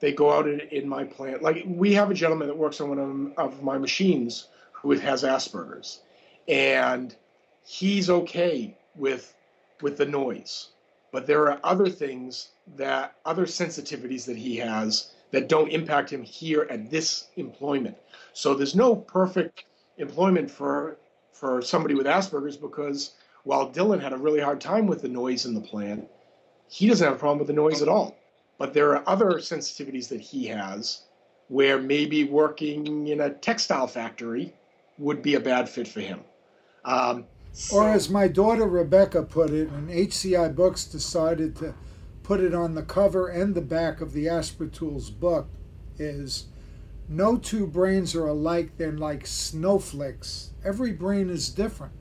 they 0.00 0.12
go 0.12 0.30
out 0.30 0.46
in, 0.46 0.60
in 0.60 0.88
my 0.88 1.04
plant. 1.04 1.42
Like 1.42 1.64
we 1.66 1.94
have 1.94 2.10
a 2.10 2.14
gentleman 2.14 2.48
that 2.48 2.56
works 2.56 2.80
on 2.80 2.90
one 2.90 3.34
of, 3.38 3.52
of 3.52 3.62
my 3.62 3.78
machines 3.78 4.48
who 4.72 4.92
has 4.92 5.22
Asperger's, 5.22 6.00
and 6.46 7.14
he's 7.64 8.10
okay 8.10 8.76
with 8.94 9.34
with 9.80 9.96
the 9.96 10.06
noise. 10.06 10.68
But 11.12 11.26
there 11.26 11.48
are 11.48 11.60
other 11.64 11.88
things 11.88 12.48
that 12.76 13.14
other 13.24 13.46
sensitivities 13.46 14.26
that 14.26 14.36
he 14.36 14.56
has 14.56 15.12
that 15.30 15.48
don't 15.48 15.70
impact 15.70 16.10
him 16.10 16.22
here 16.22 16.66
at 16.68 16.90
this 16.90 17.28
employment. 17.36 17.96
So 18.32 18.54
there's 18.54 18.74
no 18.74 18.96
perfect 18.96 19.64
employment 19.98 20.50
for 20.50 20.98
for 21.32 21.62
somebody 21.62 21.94
with 21.94 22.06
Asperger's 22.06 22.56
because 22.56 23.12
while 23.46 23.70
Dylan 23.70 24.02
had 24.02 24.12
a 24.12 24.16
really 24.16 24.40
hard 24.40 24.60
time 24.60 24.88
with 24.88 25.02
the 25.02 25.08
noise 25.08 25.46
in 25.46 25.54
the 25.54 25.60
plant, 25.60 26.08
he 26.68 26.88
doesn't 26.88 27.06
have 27.06 27.14
a 27.14 27.18
problem 27.18 27.38
with 27.38 27.46
the 27.46 27.52
noise 27.52 27.80
at 27.80 27.86
all. 27.88 28.16
But 28.58 28.74
there 28.74 28.90
are 28.90 29.08
other 29.08 29.34
sensitivities 29.34 30.08
that 30.08 30.20
he 30.20 30.48
has 30.48 31.02
where 31.46 31.80
maybe 31.80 32.24
working 32.24 33.06
in 33.06 33.20
a 33.20 33.30
textile 33.30 33.86
factory 33.86 34.52
would 34.98 35.22
be 35.22 35.36
a 35.36 35.40
bad 35.40 35.68
fit 35.68 35.86
for 35.86 36.00
him. 36.00 36.24
Um, 36.84 37.26
so, 37.52 37.76
or 37.76 37.88
as 37.88 38.10
my 38.10 38.26
daughter 38.26 38.66
Rebecca 38.66 39.22
put 39.22 39.50
it, 39.50 39.68
and 39.68 39.90
HCI 39.90 40.52
Books 40.56 40.84
decided 40.84 41.54
to 41.56 41.72
put 42.24 42.40
it 42.40 42.52
on 42.52 42.74
the 42.74 42.82
cover 42.82 43.28
and 43.28 43.54
the 43.54 43.60
back 43.60 44.00
of 44.00 44.12
the 44.12 44.26
Aspertools 44.26 45.16
book, 45.16 45.46
is 46.00 46.46
no 47.08 47.36
two 47.36 47.68
brains 47.68 48.12
are 48.16 48.26
alike. 48.26 48.72
They're 48.76 48.90
like 48.90 49.24
snowflakes. 49.24 50.50
Every 50.64 50.90
brain 50.90 51.30
is 51.30 51.48
different. 51.48 51.92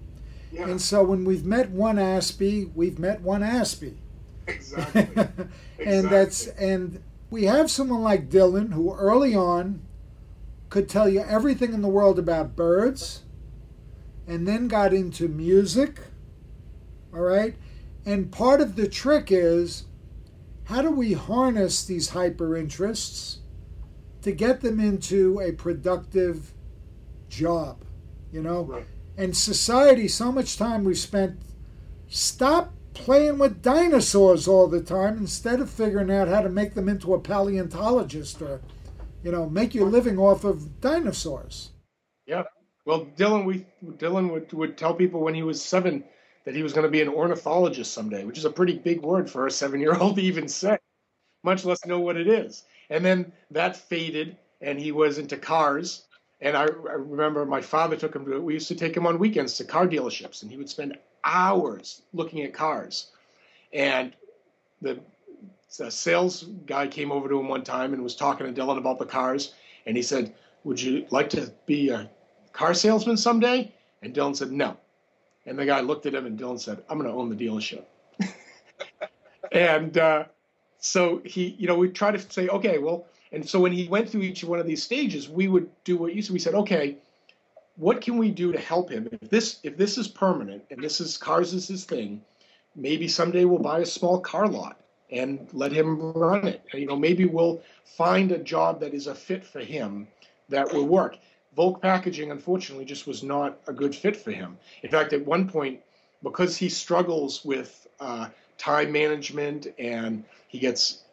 Yeah. 0.55 0.69
And 0.69 0.81
so 0.81 1.03
when 1.03 1.25
we've 1.25 1.45
met 1.45 1.69
one 1.69 1.97
Aspie, 1.97 2.73
we've 2.73 2.97
met 2.97 3.21
one 3.21 3.41
Aspie. 3.41 3.97
Exactly. 4.47 5.01
and 5.15 5.49
exactly. 5.79 6.09
that's 6.09 6.47
and 6.47 7.03
we 7.29 7.45
have 7.45 7.69
someone 7.69 8.01
like 8.01 8.29
Dylan 8.29 8.73
who 8.73 8.93
early 8.93 9.35
on 9.35 9.81
could 10.69 10.87
tell 10.87 11.09
you 11.09 11.21
everything 11.21 11.73
in 11.73 11.81
the 11.81 11.87
world 11.87 12.19
about 12.19 12.55
birds 12.55 13.23
and 14.27 14.47
then 14.47 14.67
got 14.67 14.93
into 14.93 15.27
music. 15.27 15.99
All 17.13 17.21
right? 17.21 17.55
And 18.05 18.31
part 18.31 18.61
of 18.61 18.75
the 18.75 18.87
trick 18.87 19.31
is 19.31 19.85
how 20.65 20.81
do 20.81 20.91
we 20.91 21.13
harness 21.13 21.83
these 21.83 22.09
hyper 22.09 22.55
interests 22.55 23.39
to 24.21 24.31
get 24.31 24.61
them 24.61 24.79
into 24.79 25.39
a 25.39 25.51
productive 25.51 26.53
job? 27.29 27.83
You 28.31 28.41
know? 28.41 28.63
Right. 28.63 28.85
And 29.17 29.35
society, 29.35 30.07
so 30.07 30.31
much 30.31 30.57
time 30.57 30.83
we've 30.83 30.97
spent, 30.97 31.39
stop 32.07 32.73
playing 32.93 33.37
with 33.37 33.61
dinosaurs 33.61 34.47
all 34.47 34.67
the 34.67 34.81
time 34.81 35.17
instead 35.17 35.59
of 35.59 35.69
figuring 35.69 36.11
out 36.11 36.27
how 36.27 36.41
to 36.41 36.49
make 36.49 36.73
them 36.73 36.89
into 36.89 37.13
a 37.13 37.19
paleontologist 37.19 38.41
or, 38.41 38.61
you 39.23 39.31
know, 39.31 39.49
make 39.49 39.73
your 39.73 39.89
living 39.89 40.17
off 40.17 40.43
of 40.43 40.81
dinosaurs. 40.81 41.71
Yeah. 42.25 42.43
Well, 42.85 43.05
Dylan, 43.17 43.45
we 43.45 43.65
Dylan 43.83 44.31
would, 44.31 44.51
would 44.53 44.77
tell 44.77 44.93
people 44.93 45.21
when 45.21 45.33
he 45.33 45.43
was 45.43 45.61
seven 45.61 46.03
that 46.45 46.55
he 46.55 46.63
was 46.63 46.73
going 46.73 46.85
to 46.85 46.91
be 46.91 47.01
an 47.01 47.09
ornithologist 47.09 47.93
someday, 47.93 48.23
which 48.23 48.37
is 48.37 48.45
a 48.45 48.51
pretty 48.51 48.77
big 48.77 49.01
word 49.01 49.29
for 49.29 49.47
a 49.47 49.51
seven-year-old 49.51 50.15
to 50.15 50.21
even 50.21 50.47
say, 50.47 50.77
much 51.43 51.65
less 51.65 51.85
know 51.85 51.99
what 51.99 52.17
it 52.17 52.27
is. 52.27 52.63
And 52.89 53.03
then 53.03 53.31
that 53.51 53.75
faded, 53.75 54.37
and 54.61 54.79
he 54.79 54.91
was 54.91 55.17
into 55.17 55.37
cars. 55.37 56.04
And 56.45 56.55
I, 56.55 56.63
I 56.63 56.95
remember 56.95 57.45
my 57.45 57.59
father 57.59 57.97
took 57.97 58.15
him 58.15 58.25
to. 58.25 58.39
We 58.39 58.53
used 58.53 58.69
to 58.69 58.75
take 58.75 58.95
him 58.95 59.05
on 59.05 59.19
weekends 59.19 59.57
to 59.57 59.65
car 59.65 59.87
dealerships, 59.87 60.41
and 60.41 60.51
he 60.51 60.57
would 60.57 60.69
spend 60.69 60.97
hours 61.23 62.03
looking 62.13 62.43
at 62.43 62.53
cars. 62.53 63.07
And 63.73 64.13
the, 64.81 64.99
the 65.77 65.89
sales 65.89 66.43
guy 66.65 66.87
came 66.87 67.11
over 67.11 67.27
to 67.27 67.39
him 67.39 67.47
one 67.49 67.63
time 67.63 67.93
and 67.93 68.03
was 68.03 68.15
talking 68.15 68.45
to 68.45 68.61
Dylan 68.61 68.77
about 68.77 68.99
the 68.99 69.05
cars, 69.05 69.53
and 69.85 69.97
he 69.97 70.03
said, 70.03 70.33
"Would 70.63 70.79
you 70.79 71.05
like 71.09 71.29
to 71.31 71.51
be 71.65 71.89
a 71.89 72.09
car 72.55 72.73
salesman 72.73 73.17
someday? 73.17 73.71
And 74.01 74.13
Dylan 74.13 74.35
said, 74.35 74.51
no. 74.51 74.77
And 75.45 75.59
the 75.59 75.65
guy 75.65 75.81
looked 75.81 76.05
at 76.05 76.15
him 76.15 76.25
and 76.25 76.39
Dylan 76.39 76.59
said, 76.59 76.81
I'm 76.89 76.97
going 76.97 77.09
to 77.09 77.15
own 77.15 77.29
the 77.29 77.35
dealership. 77.35 77.83
and 79.51 79.97
uh, 79.97 80.23
so 80.79 81.21
he, 81.25 81.55
you 81.59 81.67
know, 81.67 81.75
we 81.75 81.89
try 81.89 82.11
to 82.11 82.19
say, 82.31 82.47
okay, 82.47 82.77
well, 82.77 83.05
and 83.31 83.47
so 83.47 83.59
when 83.59 83.71
he 83.71 83.87
went 83.87 84.09
through 84.09 84.21
each 84.21 84.43
one 84.43 84.59
of 84.59 84.67
these 84.67 84.83
stages, 84.83 85.27
we 85.27 85.47
would 85.47 85.69
do 85.83 85.97
what 85.97 86.13
you 86.13 86.21
said. 86.21 86.33
We 86.33 86.39
said, 86.39 86.55
okay, 86.55 86.97
what 87.75 88.01
can 88.01 88.17
we 88.17 88.31
do 88.31 88.51
to 88.51 88.59
help 88.59 88.89
him? 88.89 89.09
If 89.11 89.29
this 89.29 89.59
if 89.63 89.77
this 89.77 89.97
is 89.97 90.07
permanent 90.07 90.63
and 90.69 90.81
this 90.81 91.01
is 91.01 91.17
cars 91.17 91.53
is 91.53 91.67
his 91.67 91.85
thing, 91.85 92.21
maybe 92.75 93.07
someday 93.07 93.45
we'll 93.45 93.59
buy 93.59 93.79
a 93.79 93.85
small 93.85 94.19
car 94.19 94.47
lot 94.47 94.79
and 95.11 95.47
let 95.53 95.71
him 95.71 96.13
run 96.13 96.47
it. 96.47 96.63
You 96.73 96.85
know, 96.85 96.95
maybe 96.95 97.25
we'll 97.25 97.61
find 97.97 98.31
a 98.31 98.37
job 98.37 98.79
that 98.79 98.93
is 98.93 99.07
a 99.07 99.15
fit 99.15 99.45
for 99.45 99.59
him 99.59 100.07
that 100.49 100.73
will 100.73 100.85
work. 100.85 101.17
Volk 101.55 101.81
packaging, 101.81 102.31
unfortunately, 102.31 102.85
just 102.85 103.07
was 103.07 103.23
not 103.23 103.57
a 103.67 103.73
good 103.73 103.95
fit 103.95 104.17
for 104.17 104.31
him. 104.31 104.57
In 104.83 104.89
fact, 104.89 105.13
at 105.13 105.25
one 105.25 105.47
point, 105.47 105.79
because 106.21 106.57
he 106.57 106.69
struggles 106.69 107.45
with 107.45 107.87
uh, 107.99 108.27
time 108.57 108.91
management 108.91 109.67
and 109.77 110.23
he 110.47 110.59
gets 110.59 111.04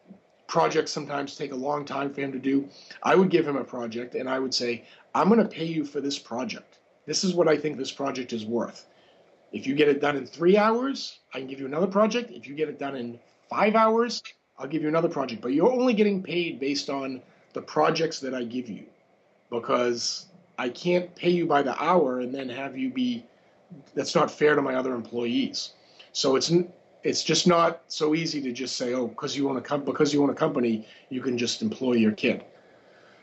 projects 0.53 0.91
sometimes 0.91 1.35
take 1.35 1.51
a 1.51 1.55
long 1.55 1.83
time 1.83 2.13
for 2.13 2.21
him 2.21 2.31
to 2.31 2.37
do, 2.37 2.69
I 3.01 3.15
would 3.15 3.31
give 3.31 3.47
him 3.47 3.57
a 3.57 3.63
project 3.63 4.13
and 4.13 4.29
I 4.29 4.37
would 4.37 4.53
say, 4.53 4.85
I'm 5.15 5.27
going 5.27 5.41
to 5.41 5.49
pay 5.49 5.65
you 5.65 5.83
for 5.83 5.99
this 5.99 6.19
project. 6.19 6.77
This 7.07 7.23
is 7.23 7.33
what 7.33 7.47
I 7.47 7.57
think 7.57 7.75
this 7.75 7.91
project 7.91 8.33
is 8.33 8.45
worth. 8.45 8.85
If 9.51 9.65
you 9.65 9.73
get 9.73 9.89
it 9.89 9.99
done 9.99 10.15
in 10.15 10.27
three 10.27 10.55
hours, 10.55 11.17
I 11.33 11.39
can 11.39 11.47
give 11.47 11.59
you 11.59 11.65
another 11.65 11.87
project. 11.87 12.29
If 12.29 12.47
you 12.47 12.53
get 12.53 12.69
it 12.69 12.77
done 12.77 12.95
in 12.95 13.19
five 13.49 13.73
hours, 13.73 14.21
I'll 14.59 14.67
give 14.67 14.83
you 14.83 14.89
another 14.89 15.09
project. 15.09 15.41
But 15.41 15.53
you're 15.53 15.71
only 15.71 15.95
getting 15.95 16.21
paid 16.21 16.59
based 16.59 16.87
on 16.87 17.23
the 17.53 17.61
projects 17.63 18.19
that 18.19 18.35
I 18.35 18.43
give 18.43 18.69
you 18.69 18.85
because 19.49 20.27
I 20.59 20.69
can't 20.69 21.15
pay 21.15 21.31
you 21.31 21.47
by 21.47 21.63
the 21.63 21.75
hour 21.83 22.19
and 22.19 22.31
then 22.33 22.47
have 22.49 22.77
you 22.77 22.93
be 22.93 23.25
that's 23.95 24.13
not 24.13 24.29
fair 24.29 24.53
to 24.53 24.61
my 24.61 24.75
other 24.75 24.93
employees. 24.93 25.73
So 26.11 26.35
it's 26.35 26.51
it's 27.03 27.23
just 27.23 27.47
not 27.47 27.83
so 27.87 28.15
easy 28.15 28.41
to 28.41 28.51
just 28.51 28.77
say, 28.77 28.93
oh, 28.93 29.07
because 29.07 29.35
you 29.35 29.49
own 29.49 29.57
a 29.57 29.61
com- 29.61 29.83
because 29.83 30.13
you 30.13 30.23
own 30.23 30.29
a 30.29 30.35
company, 30.35 30.87
you 31.09 31.21
can 31.21 31.37
just 31.37 31.61
employ 31.61 31.93
your 31.93 32.13
kid. 32.13 32.43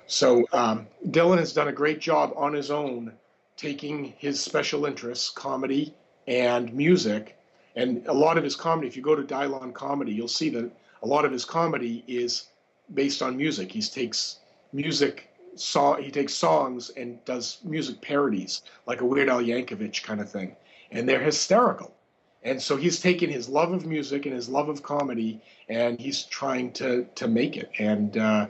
So 0.06 0.44
um, 0.52 0.86
Dylan 1.08 1.38
has 1.38 1.52
done 1.52 1.68
a 1.68 1.72
great 1.72 2.00
job 2.00 2.32
on 2.36 2.52
his 2.52 2.70
own, 2.70 3.12
taking 3.56 4.14
his 4.18 4.40
special 4.40 4.84
interests, 4.84 5.30
comedy 5.30 5.94
and 6.26 6.72
music, 6.74 7.38
and 7.76 8.06
a 8.06 8.12
lot 8.12 8.36
of 8.36 8.44
his 8.44 8.56
comedy. 8.56 8.86
If 8.86 8.96
you 8.96 9.02
go 9.02 9.14
to 9.14 9.22
Diellawn 9.22 9.72
Comedy, 9.72 10.12
you'll 10.12 10.28
see 10.28 10.50
that 10.50 10.70
a 11.02 11.06
lot 11.06 11.24
of 11.24 11.32
his 11.32 11.44
comedy 11.44 12.04
is 12.06 12.48
based 12.92 13.22
on 13.22 13.36
music. 13.36 13.72
He 13.72 13.80
takes 13.80 14.40
music 14.72 15.28
song 15.56 16.00
he 16.00 16.10
takes 16.10 16.32
songs 16.32 16.90
and 16.90 17.22
does 17.24 17.58
music 17.64 18.00
parodies 18.00 18.62
like 18.86 19.00
a 19.00 19.04
Weird 19.04 19.28
Al 19.28 19.42
Yankovic 19.42 20.02
kind 20.02 20.20
of 20.20 20.30
thing, 20.30 20.54
and 20.90 21.08
they're 21.08 21.22
hysterical. 21.22 21.94
And 22.42 22.61
so 22.61 22.76
he's 22.76 23.00
taken 23.00 23.29
his 23.29 23.48
love 23.48 23.72
of 23.72 23.85
music 23.85 24.24
and 24.24 24.35
his 24.35 24.48
love 24.48 24.68
of 24.68 24.83
comedy, 24.83 25.42
and 25.68 26.00
he's 26.00 26.24
trying 26.24 26.72
to 26.74 27.05
to 27.14 27.29
make 27.29 27.57
it. 27.57 27.70
And 27.79 28.16
uh, 28.16 28.46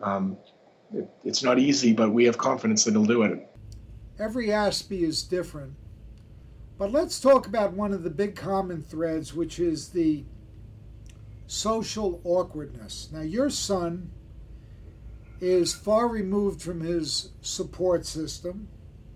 um, 0.00 0.38
it, 0.94 1.08
it's 1.24 1.42
not 1.42 1.58
easy, 1.58 1.92
but 1.92 2.10
we 2.10 2.24
have 2.24 2.38
confidence 2.38 2.84
that 2.84 2.92
he'll 2.92 3.04
do 3.04 3.22
it. 3.22 3.46
Every 4.18 4.48
Aspie 4.48 5.02
is 5.02 5.22
different, 5.22 5.74
but 6.78 6.90
let's 6.90 7.20
talk 7.20 7.46
about 7.46 7.74
one 7.74 7.92
of 7.92 8.02
the 8.02 8.10
big 8.10 8.36
common 8.36 8.82
threads, 8.82 9.34
which 9.34 9.58
is 9.58 9.90
the 9.90 10.24
social 11.46 12.20
awkwardness. 12.24 13.10
Now, 13.12 13.20
your 13.20 13.50
son 13.50 14.10
is 15.40 15.74
far 15.74 16.08
removed 16.08 16.62
from 16.62 16.80
his 16.80 17.30
support 17.42 18.06
system. 18.06 18.68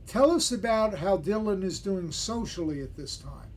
Tell 0.07 0.31
us 0.31 0.53
about 0.53 0.99
how 0.99 1.17
Dylan 1.17 1.65
is 1.65 1.81
doing 1.81 2.13
socially 2.13 2.83
at 2.83 2.97
this 2.97 3.17
time. 3.17 3.50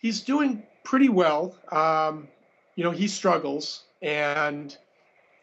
He's 0.00 0.20
doing 0.20 0.62
pretty 0.84 1.08
well. 1.08 1.56
Um, 1.70 2.28
you 2.76 2.84
know, 2.84 2.90
he 2.90 3.08
struggles, 3.08 3.82
and 4.00 4.76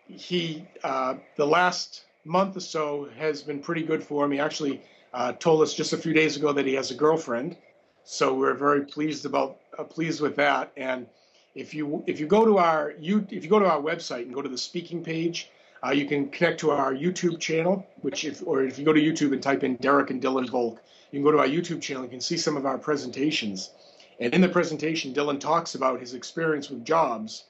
he 0.07 0.67
uh, 0.83 1.15
the 1.35 1.45
last 1.45 2.05
month 2.23 2.57
or 2.57 2.61
so 2.61 3.09
has 3.17 3.41
been 3.41 3.59
pretty 3.59 3.83
good 3.83 4.03
for 4.03 4.25
him. 4.25 4.31
He 4.31 4.39
actually 4.39 4.81
uh, 5.13 5.33
told 5.33 5.61
us 5.61 5.73
just 5.73 5.93
a 5.93 5.97
few 5.97 6.13
days 6.13 6.37
ago 6.37 6.53
that 6.53 6.65
he 6.65 6.73
has 6.73 6.91
a 6.91 6.95
girlfriend, 6.95 7.57
so 8.03 8.33
we're 8.33 8.53
very 8.53 8.85
pleased 8.85 9.25
about 9.25 9.57
uh, 9.77 9.83
pleased 9.83 10.21
with 10.21 10.35
that. 10.37 10.71
And 10.77 11.07
if 11.53 11.73
you 11.73 12.03
if 12.07 12.19
you 12.19 12.27
go 12.27 12.45
to 12.45 12.57
our 12.57 12.93
you 12.99 13.27
if 13.29 13.43
you 13.43 13.49
go 13.49 13.59
to 13.59 13.65
our 13.65 13.81
website 13.81 14.23
and 14.23 14.33
go 14.33 14.41
to 14.41 14.49
the 14.49 14.57
speaking 14.57 15.03
page, 15.03 15.49
uh, 15.85 15.91
you 15.91 16.05
can 16.05 16.29
connect 16.29 16.59
to 16.61 16.71
our 16.71 16.93
YouTube 16.93 17.39
channel, 17.39 17.85
which 18.01 18.25
if 18.25 18.41
or 18.45 18.63
if 18.63 18.79
you 18.79 18.85
go 18.85 18.93
to 18.93 19.01
YouTube 19.01 19.33
and 19.33 19.43
type 19.43 19.63
in 19.63 19.75
Derek 19.77 20.09
and 20.09 20.21
Dylan 20.21 20.49
Volk, 20.49 20.81
you 21.11 21.19
can 21.19 21.23
go 21.23 21.31
to 21.31 21.39
our 21.39 21.47
YouTube 21.47 21.81
channel. 21.81 22.03
And 22.03 22.11
can 22.11 22.21
see 22.21 22.37
some 22.37 22.55
of 22.55 22.65
our 22.65 22.77
presentations. 22.77 23.71
And 24.19 24.33
in 24.33 24.41
the 24.41 24.49
presentation, 24.49 25.13
Dylan 25.13 25.39
talks 25.39 25.75
about 25.75 25.99
his 25.99 26.13
experience 26.13 26.69
with 26.69 26.85
jobs, 26.85 27.45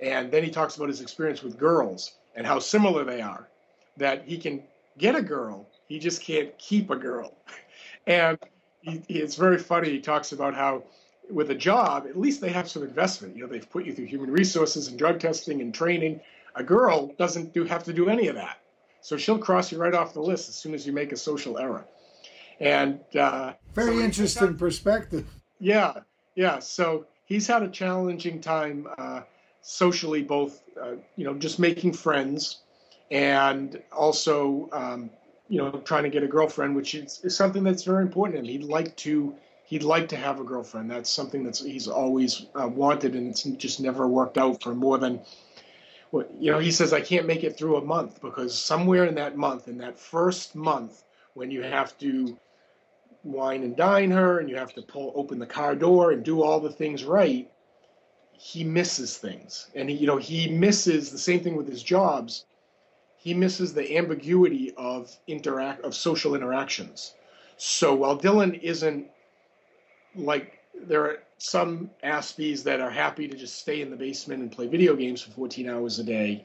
and 0.00 0.30
then 0.30 0.42
he 0.42 0.50
talks 0.50 0.76
about 0.76 0.88
his 0.88 1.00
experience 1.00 1.42
with 1.42 1.58
girls 1.58 2.12
and 2.34 2.46
how 2.46 2.58
similar 2.58 3.04
they 3.04 3.20
are. 3.20 3.48
That 3.96 4.24
he 4.24 4.38
can 4.38 4.62
get 4.98 5.14
a 5.14 5.22
girl, 5.22 5.68
he 5.88 5.98
just 5.98 6.22
can't 6.22 6.56
keep 6.58 6.90
a 6.90 6.96
girl. 6.96 7.34
And 8.06 8.38
he, 8.80 9.02
it's 9.08 9.36
very 9.36 9.58
funny. 9.58 9.90
He 9.90 10.00
talks 10.00 10.32
about 10.32 10.54
how 10.54 10.84
with 11.30 11.50
a 11.50 11.54
job, 11.54 12.06
at 12.08 12.18
least 12.18 12.40
they 12.40 12.50
have 12.50 12.68
some 12.68 12.82
investment. 12.82 13.36
You 13.36 13.42
know, 13.42 13.48
they've 13.48 13.68
put 13.68 13.84
you 13.84 13.94
through 13.94 14.06
human 14.06 14.30
resources 14.30 14.88
and 14.88 14.98
drug 14.98 15.20
testing 15.20 15.60
and 15.60 15.72
training. 15.72 16.20
A 16.54 16.64
girl 16.64 17.14
doesn't 17.18 17.52
do 17.52 17.64
have 17.64 17.84
to 17.84 17.92
do 17.92 18.08
any 18.08 18.28
of 18.28 18.34
that, 18.34 18.58
so 19.00 19.16
she'll 19.16 19.38
cross 19.38 19.70
you 19.70 19.78
right 19.78 19.94
off 19.94 20.14
the 20.14 20.22
list 20.22 20.48
as 20.48 20.56
soon 20.56 20.74
as 20.74 20.86
you 20.86 20.92
make 20.92 21.12
a 21.12 21.16
social 21.16 21.58
error. 21.58 21.84
And 22.58 23.00
uh, 23.14 23.52
very 23.74 23.98
so 23.98 24.02
interesting 24.02 24.56
perspective. 24.56 25.26
Yeah, 25.60 25.92
yeah. 26.34 26.58
So 26.58 27.06
he's 27.26 27.46
had 27.46 27.62
a 27.62 27.68
challenging 27.68 28.40
time 28.40 28.88
uh, 28.98 29.20
socially, 29.62 30.22
both 30.22 30.62
uh, 30.80 30.94
you 31.16 31.24
know, 31.24 31.34
just 31.34 31.58
making 31.58 31.92
friends, 31.92 32.60
and 33.10 33.80
also 33.92 34.68
um, 34.72 35.10
you 35.48 35.58
know, 35.58 35.70
trying 35.84 36.04
to 36.04 36.10
get 36.10 36.22
a 36.22 36.28
girlfriend, 36.28 36.74
which 36.74 36.94
is, 36.94 37.20
is 37.22 37.36
something 37.36 37.62
that's 37.62 37.82
very 37.82 38.02
important. 38.02 38.38
And 38.38 38.46
he'd 38.46 38.64
like 38.64 38.96
to 38.96 39.34
he'd 39.64 39.82
like 39.82 40.08
to 40.08 40.16
have 40.16 40.40
a 40.40 40.44
girlfriend. 40.44 40.90
That's 40.90 41.10
something 41.10 41.44
that's 41.44 41.62
he's 41.62 41.86
always 41.88 42.46
uh, 42.54 42.66
wanted, 42.66 43.14
and 43.14 43.28
it's 43.28 43.42
just 43.42 43.80
never 43.80 44.08
worked 44.08 44.38
out 44.38 44.62
for 44.62 44.74
more 44.74 44.98
than 44.98 45.20
you 46.12 46.50
know, 46.50 46.58
he 46.58 46.72
says, 46.72 46.92
I 46.92 47.00
can't 47.00 47.26
make 47.26 47.44
it 47.44 47.56
through 47.56 47.76
a 47.76 47.84
month 47.84 48.20
because 48.20 48.56
somewhere 48.56 49.04
in 49.04 49.14
that 49.14 49.36
month, 49.36 49.68
in 49.68 49.78
that 49.78 49.98
first 49.98 50.56
month, 50.56 51.04
when 51.34 51.50
you 51.50 51.62
have 51.62 51.96
to 51.98 52.36
wine 53.22 53.62
and 53.62 53.76
dine 53.76 54.10
her 54.10 54.38
and 54.38 54.48
you 54.48 54.56
have 54.56 54.74
to 54.74 54.82
pull 54.82 55.12
open 55.14 55.38
the 55.38 55.46
car 55.46 55.74
door 55.74 56.12
and 56.12 56.24
do 56.24 56.42
all 56.42 56.60
the 56.60 56.70
things 56.70 57.04
right, 57.04 57.50
he 58.32 58.64
misses 58.64 59.18
things. 59.18 59.68
And 59.74 59.90
he, 59.90 59.96
you 59.96 60.06
know, 60.06 60.16
he 60.16 60.48
misses 60.48 61.10
the 61.10 61.18
same 61.18 61.40
thing 61.40 61.56
with 61.56 61.68
his 61.68 61.82
jobs. 61.82 62.46
He 63.16 63.34
misses 63.34 63.74
the 63.74 63.96
ambiguity 63.98 64.72
of 64.76 65.14
interact 65.26 65.84
of 65.84 65.94
social 65.94 66.34
interactions. 66.34 67.14
So 67.58 67.94
while 67.94 68.18
Dylan 68.18 68.58
isn't 68.62 69.08
like 70.14 70.60
there 70.74 71.04
are 71.04 71.18
some 71.38 71.90
Aspies 72.02 72.62
that 72.64 72.80
are 72.80 72.90
happy 72.90 73.28
to 73.28 73.36
just 73.36 73.58
stay 73.58 73.80
in 73.80 73.90
the 73.90 73.96
basement 73.96 74.42
and 74.42 74.50
play 74.50 74.66
video 74.66 74.96
games 74.96 75.20
for 75.20 75.30
14 75.32 75.68
hours 75.68 75.98
a 75.98 76.04
day. 76.04 76.44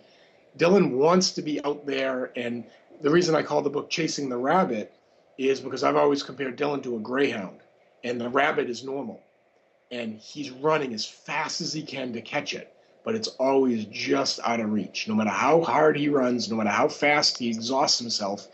Dylan 0.58 0.92
wants 0.92 1.32
to 1.32 1.42
be 1.42 1.64
out 1.64 1.86
there, 1.86 2.32
and 2.36 2.66
the 3.02 3.10
reason 3.10 3.36
I 3.36 3.44
call 3.44 3.62
the 3.62 3.70
book 3.70 3.90
Chasing 3.90 4.30
the 4.30 4.38
Rabbit 4.38 4.94
is 5.38 5.60
because 5.60 5.84
I've 5.84 5.96
always 5.96 6.24
compared 6.24 6.58
Dylan 6.58 6.84
to 6.84 6.96
a 6.96 7.00
greyhound, 7.00 7.60
and 8.04 8.20
the 8.20 8.30
rabbit 8.30 8.70
is 8.70 8.84
normal. 8.84 9.22
And 9.92 10.20
he's 10.20 10.50
running 10.50 10.94
as 10.94 11.06
fast 11.06 11.62
as 11.62 11.72
he 11.72 11.84
can 11.84 12.14
to 12.14 12.22
catch 12.22 12.54
it, 12.54 12.74
but 13.04 13.16
it's 13.16 13.28
always 13.28 13.86
just 13.86 14.40
out 14.44 14.60
of 14.60 14.72
reach. 14.72 15.08
No 15.08 15.16
matter 15.16 15.30
how 15.30 15.62
hard 15.62 15.98
he 15.98 16.10
runs, 16.10 16.50
no 16.50 16.58
matter 16.58 16.70
how 16.70 16.88
fast 16.88 17.38
he 17.38 17.50
exhausts 17.50 18.00
himself, 18.00 18.48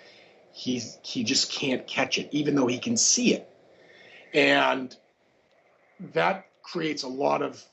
he's, 0.52 0.98
he 1.04 1.24
just 1.24 1.52
can't 1.52 1.88
catch 1.88 2.18
it, 2.18 2.30
even 2.32 2.56
though 2.56 2.68
he 2.68 2.80
can 2.80 2.98
see 2.98 3.34
it. 3.34 3.50
And 4.34 4.96
that 6.14 6.48
creates 6.64 7.04
a 7.04 7.08
lot 7.08 7.42
of 7.42 7.64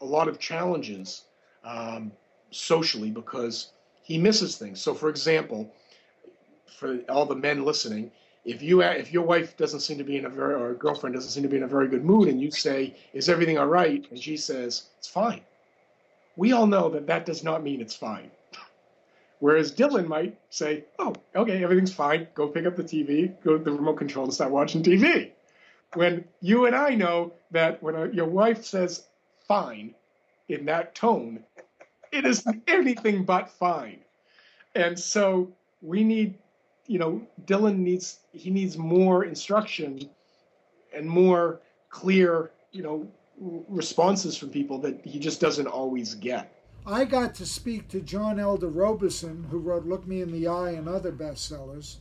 a 0.00 0.04
lot 0.04 0.28
of 0.28 0.38
challenges 0.38 1.22
um, 1.64 2.12
socially 2.50 3.10
because 3.10 3.72
he 4.02 4.18
misses 4.18 4.56
things. 4.56 4.80
So, 4.80 4.94
for 4.94 5.08
example, 5.08 5.72
for 6.66 6.98
all 7.08 7.24
the 7.24 7.36
men 7.36 7.64
listening, 7.64 8.10
if 8.44 8.62
you 8.62 8.82
if 8.82 9.12
your 9.12 9.24
wife 9.24 9.56
doesn't 9.56 9.80
seem 9.80 9.98
to 9.98 10.04
be 10.04 10.16
in 10.16 10.24
a 10.24 10.28
very 10.28 10.54
or 10.54 10.74
girlfriend 10.74 11.14
doesn't 11.14 11.30
seem 11.30 11.42
to 11.42 11.48
be 11.48 11.56
in 11.56 11.62
a 11.62 11.68
very 11.68 11.88
good 11.88 12.04
mood, 12.04 12.28
and 12.28 12.40
you 12.40 12.50
say, 12.50 12.94
"Is 13.12 13.28
everything 13.28 13.58
all 13.58 13.66
right?" 13.66 14.06
and 14.10 14.18
she 14.18 14.36
says, 14.36 14.88
"It's 14.98 15.08
fine," 15.08 15.42
we 16.36 16.52
all 16.52 16.66
know 16.66 16.88
that 16.90 17.06
that 17.06 17.26
does 17.26 17.44
not 17.44 17.62
mean 17.62 17.80
it's 17.80 17.96
fine. 17.96 18.30
Whereas 19.40 19.72
Dylan 19.72 20.06
might 20.06 20.38
say, 20.50 20.84
"Oh, 20.98 21.14
okay, 21.34 21.62
everything's 21.62 21.94
fine. 21.94 22.28
Go 22.34 22.48
pick 22.48 22.66
up 22.66 22.76
the 22.76 22.84
TV, 22.84 23.34
go 23.42 23.58
to 23.58 23.64
the 23.64 23.72
remote 23.72 23.96
control, 23.96 24.24
and 24.24 24.34
start 24.34 24.50
watching 24.50 24.82
TV." 24.82 25.32
when 25.94 26.24
you 26.40 26.66
and 26.66 26.74
I 26.74 26.94
know 26.94 27.32
that 27.50 27.82
when 27.82 27.94
a, 27.94 28.08
your 28.08 28.26
wife 28.26 28.64
says 28.64 29.04
fine 29.46 29.94
in 30.48 30.66
that 30.66 30.94
tone, 30.94 31.44
it 32.10 32.24
is 32.24 32.44
anything 32.66 33.24
but 33.24 33.50
fine. 33.50 33.98
And 34.74 34.98
so 34.98 35.52
we 35.80 36.04
need, 36.04 36.38
you 36.86 36.98
know, 36.98 37.22
Dylan 37.44 37.78
needs, 37.78 38.20
he 38.32 38.50
needs 38.50 38.76
more 38.76 39.24
instruction 39.24 40.08
and 40.94 41.08
more 41.08 41.60
clear, 41.88 42.50
you 42.72 42.82
know, 42.82 43.06
responses 43.38 44.36
from 44.36 44.50
people 44.50 44.78
that 44.78 45.00
he 45.04 45.18
just 45.18 45.40
doesn't 45.40 45.66
always 45.66 46.14
get. 46.14 46.52
I 46.84 47.04
got 47.04 47.34
to 47.36 47.46
speak 47.46 47.88
to 47.88 48.00
John 48.00 48.40
Elder 48.40 48.68
Robison, 48.68 49.44
who 49.50 49.58
wrote 49.58 49.86
Look 49.86 50.06
Me 50.06 50.20
in 50.20 50.32
the 50.32 50.48
Eye 50.48 50.70
and 50.70 50.88
other 50.88 51.12
bestsellers 51.12 51.98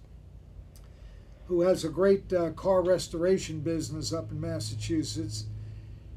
who 1.52 1.60
has 1.60 1.84
a 1.84 1.90
great 1.90 2.32
uh, 2.32 2.50
car 2.52 2.82
restoration 2.82 3.60
business 3.60 4.14
up 4.14 4.32
in 4.32 4.40
Massachusetts. 4.40 5.48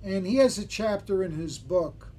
And 0.05 0.25
he 0.25 0.37
has 0.37 0.59
a 0.59 0.65
chapter 0.65 1.25
in 1.25 1.33
his 1.33 1.59
book, 1.59 2.13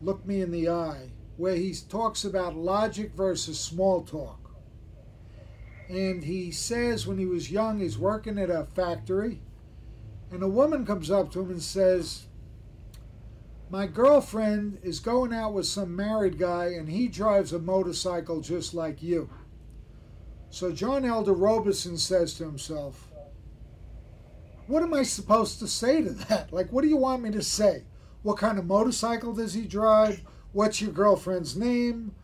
Look 0.00 0.24
Me 0.24 0.40
in 0.40 0.52
the 0.52 0.68
Eye, 0.68 1.10
where 1.36 1.56
he 1.56 1.74
talks 1.88 2.24
about 2.24 2.54
logic 2.54 3.12
versus 3.14 3.58
small 3.58 4.02
talk. 4.02 4.41
And 5.92 6.24
he 6.24 6.50
says 6.50 7.06
when 7.06 7.18
he 7.18 7.26
was 7.26 7.50
young, 7.50 7.80
he's 7.80 7.98
working 7.98 8.38
at 8.38 8.48
a 8.48 8.64
factory, 8.64 9.42
and 10.30 10.42
a 10.42 10.48
woman 10.48 10.86
comes 10.86 11.10
up 11.10 11.30
to 11.32 11.40
him 11.40 11.50
and 11.50 11.62
says, 11.62 12.28
My 13.68 13.86
girlfriend 13.86 14.78
is 14.82 15.00
going 15.00 15.34
out 15.34 15.52
with 15.52 15.66
some 15.66 15.94
married 15.94 16.38
guy, 16.38 16.68
and 16.68 16.88
he 16.88 17.08
drives 17.08 17.52
a 17.52 17.58
motorcycle 17.58 18.40
just 18.40 18.72
like 18.72 19.02
you. 19.02 19.28
So 20.48 20.72
John 20.72 21.04
Elder 21.04 21.34
Robison 21.34 21.98
says 21.98 22.32
to 22.34 22.44
himself, 22.44 23.12
What 24.68 24.82
am 24.82 24.94
I 24.94 25.02
supposed 25.02 25.58
to 25.58 25.68
say 25.68 26.00
to 26.00 26.10
that? 26.10 26.54
Like, 26.54 26.72
what 26.72 26.80
do 26.80 26.88
you 26.88 26.96
want 26.96 27.22
me 27.22 27.30
to 27.32 27.42
say? 27.42 27.84
What 28.22 28.38
kind 28.38 28.58
of 28.58 28.64
motorcycle 28.64 29.34
does 29.34 29.52
he 29.52 29.66
drive? 29.66 30.22
What's 30.52 30.80
your 30.80 30.92
girlfriend's 30.92 31.54
name? 31.54 32.14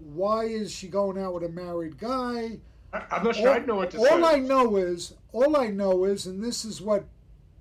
Why 0.00 0.44
is 0.44 0.70
she 0.70 0.88
going 0.88 1.18
out 1.18 1.32
with 1.32 1.44
a 1.44 1.48
married 1.48 1.96
guy? 1.96 2.58
I'm 3.10 3.24
not 3.24 3.36
sure 3.36 3.48
all, 3.48 3.54
I 3.54 3.58
know 3.58 3.76
what 3.76 3.90
to 3.92 3.98
all 3.98 4.04
say. 4.04 4.10
All 4.10 4.24
I 4.24 4.38
know 4.38 4.76
is, 4.76 5.14
all 5.32 5.56
I 5.56 5.68
know 5.68 6.04
is, 6.04 6.26
and 6.26 6.42
this 6.42 6.64
is 6.64 6.80
what 6.80 7.04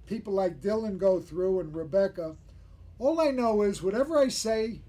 people 0.06 0.34
like 0.34 0.62
Dylan 0.62 0.98
go 0.98 1.20
through 1.20 1.60
and 1.60 1.76
Rebecca, 1.76 2.36
all 3.00 3.20
I 3.20 3.32
know 3.32 3.62
is 3.64 3.82
whatever 3.82 4.20
I 4.20 4.30
say, 4.30 4.82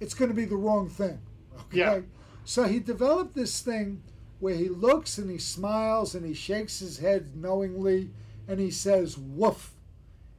it's 0.00 0.14
going 0.14 0.30
to 0.30 0.34
be 0.34 0.44
the 0.44 0.56
wrong 0.56 0.88
thing. 0.88 1.20
Okay? 1.54 1.78
Yeah. 1.78 2.00
So 2.44 2.64
he 2.64 2.80
developed 2.80 3.34
this 3.34 3.60
thing 3.60 4.02
where 4.40 4.54
he 4.54 4.68
looks 4.68 5.18
and 5.18 5.30
he 5.30 5.38
smiles 5.38 6.14
and 6.14 6.26
he 6.26 6.34
shakes 6.34 6.80
his 6.80 6.98
head 6.98 7.36
knowingly 7.36 8.10
and 8.48 8.58
he 8.58 8.70
says, 8.70 9.16
woof. 9.16 9.72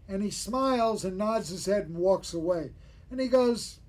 And 0.09 0.21
he 0.21 0.29
smiles 0.29 1.05
and 1.05 1.17
nods 1.17 1.49
his 1.49 1.65
head 1.65 1.87
and 1.87 1.95
walks 1.95 2.33
away. 2.33 2.71
And 3.09 3.21
he 3.21 3.27
goes, 3.27 3.79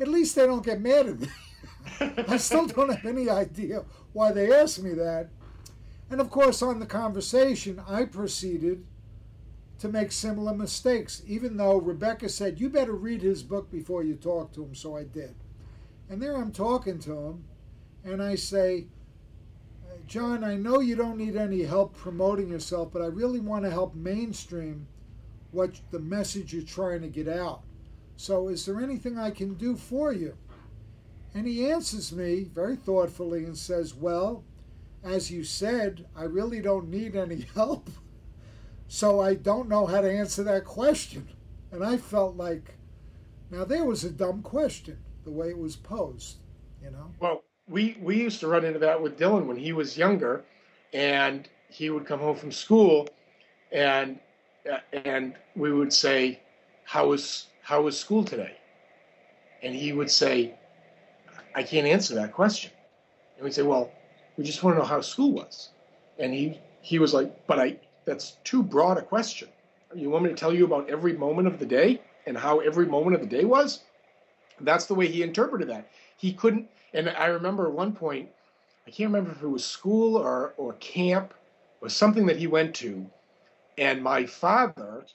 At 0.00 0.08
least 0.08 0.34
they 0.34 0.46
don't 0.46 0.64
get 0.64 0.80
mad 0.80 1.06
at 1.06 1.20
me. 1.20 1.28
I 2.00 2.36
still 2.36 2.66
don't 2.66 2.94
have 2.94 3.06
any 3.06 3.28
idea 3.28 3.84
why 4.12 4.32
they 4.32 4.52
asked 4.52 4.82
me 4.82 4.94
that. 4.94 5.28
And 6.10 6.20
of 6.20 6.30
course, 6.30 6.62
on 6.62 6.78
the 6.78 6.86
conversation, 6.86 7.80
I 7.88 8.04
proceeded 8.04 8.84
to 9.78 9.88
make 9.88 10.12
similar 10.12 10.54
mistakes, 10.54 11.22
even 11.26 11.56
though 11.56 11.78
Rebecca 11.78 12.28
said, 12.28 12.60
You 12.60 12.68
better 12.68 12.92
read 12.92 13.22
his 13.22 13.42
book 13.42 13.70
before 13.70 14.04
you 14.04 14.14
talk 14.14 14.52
to 14.52 14.62
him. 14.62 14.74
So 14.74 14.96
I 14.96 15.04
did. 15.04 15.34
And 16.08 16.20
there 16.20 16.36
I'm 16.36 16.52
talking 16.52 16.98
to 17.00 17.16
him, 17.16 17.44
and 18.04 18.22
I 18.22 18.34
say, 18.34 18.86
John, 20.06 20.44
I 20.44 20.56
know 20.56 20.80
you 20.80 20.94
don't 20.94 21.16
need 21.16 21.36
any 21.36 21.62
help 21.62 21.96
promoting 21.96 22.50
yourself, 22.50 22.92
but 22.92 23.02
I 23.02 23.06
really 23.06 23.40
want 23.40 23.64
to 23.64 23.70
help 23.70 23.94
mainstream 23.94 24.86
what 25.52 25.80
the 25.90 25.98
message 25.98 26.52
you're 26.52 26.62
trying 26.62 27.00
to 27.02 27.08
get 27.08 27.28
out. 27.28 27.62
So, 28.16 28.48
is 28.48 28.66
there 28.66 28.80
anything 28.80 29.18
I 29.18 29.30
can 29.30 29.54
do 29.54 29.76
for 29.76 30.12
you? 30.12 30.36
And 31.34 31.46
he 31.46 31.70
answers 31.70 32.12
me 32.12 32.44
very 32.44 32.76
thoughtfully 32.76 33.44
and 33.44 33.56
says, 33.56 33.94
Well, 33.94 34.44
as 35.02 35.30
you 35.30 35.44
said, 35.44 36.06
I 36.14 36.24
really 36.24 36.60
don't 36.60 36.88
need 36.88 37.16
any 37.16 37.46
help. 37.54 37.90
So 38.88 39.20
I 39.20 39.34
don't 39.34 39.68
know 39.68 39.86
how 39.86 40.02
to 40.02 40.12
answer 40.12 40.42
that 40.44 40.64
question. 40.64 41.28
And 41.70 41.82
I 41.82 41.96
felt 41.96 42.36
like, 42.36 42.74
now 43.50 43.64
there 43.64 43.84
was 43.84 44.04
a 44.04 44.10
dumb 44.10 44.42
question, 44.42 44.98
the 45.24 45.30
way 45.30 45.48
it 45.48 45.58
was 45.58 45.76
posed, 45.76 46.36
you 46.82 46.90
know? 46.90 47.10
Well, 47.18 47.42
we 47.68 47.96
we 48.00 48.20
used 48.20 48.40
to 48.40 48.48
run 48.48 48.64
into 48.64 48.78
that 48.80 49.00
with 49.00 49.18
Dylan 49.18 49.46
when 49.46 49.56
he 49.56 49.72
was 49.72 49.96
younger, 49.96 50.44
and 50.92 51.48
he 51.68 51.88
would 51.90 52.04
come 52.04 52.20
home 52.20 52.36
from 52.36 52.52
school, 52.52 53.08
and 53.70 54.18
uh, 54.70 54.78
and 54.92 55.34
we 55.56 55.72
would 55.72 55.92
say, 55.92 56.40
"How 56.84 57.08
was 57.08 57.46
how 57.62 57.82
was 57.82 57.98
school 57.98 58.24
today?" 58.24 58.56
And 59.62 59.74
he 59.74 59.92
would 59.92 60.10
say, 60.10 60.54
"I 61.54 61.62
can't 61.62 61.86
answer 61.86 62.14
that 62.14 62.32
question." 62.32 62.72
And 63.36 63.44
we'd 63.44 63.54
say, 63.54 63.62
"Well, 63.62 63.90
we 64.36 64.44
just 64.44 64.62
want 64.62 64.76
to 64.76 64.80
know 64.80 64.86
how 64.86 65.00
school 65.00 65.32
was," 65.32 65.70
and 66.18 66.32
he 66.32 66.60
he 66.80 66.98
was 66.98 67.14
like, 67.14 67.46
"But 67.46 67.58
I 67.60 67.78
that's 68.04 68.38
too 68.44 68.62
broad 68.62 68.98
a 68.98 69.02
question. 69.02 69.48
You 69.94 70.10
want 70.10 70.24
me 70.24 70.30
to 70.30 70.36
tell 70.36 70.52
you 70.54 70.64
about 70.64 70.88
every 70.88 71.12
moment 71.12 71.48
of 71.48 71.58
the 71.58 71.66
day 71.66 72.00
and 72.26 72.36
how 72.38 72.60
every 72.60 72.86
moment 72.86 73.14
of 73.14 73.20
the 73.20 73.36
day 73.36 73.44
was?" 73.44 73.82
That's 74.60 74.86
the 74.86 74.94
way 74.94 75.08
he 75.08 75.22
interpreted 75.22 75.68
that. 75.68 75.88
He 76.16 76.32
couldn't 76.32 76.68
and 76.94 77.08
I 77.08 77.26
remember 77.26 77.66
at 77.66 77.72
one 77.72 77.92
point, 77.92 78.28
I 78.86 78.90
can't 78.90 79.12
remember 79.12 79.30
if 79.32 79.42
it 79.42 79.48
was 79.48 79.64
school 79.64 80.16
or, 80.16 80.54
or 80.56 80.74
camp 80.74 81.34
or 81.80 81.88
something 81.88 82.26
that 82.26 82.36
he 82.36 82.46
went 82.46 82.74
to. 82.76 83.06
And 83.78 84.02
my 84.02 84.26
father, 84.26 85.06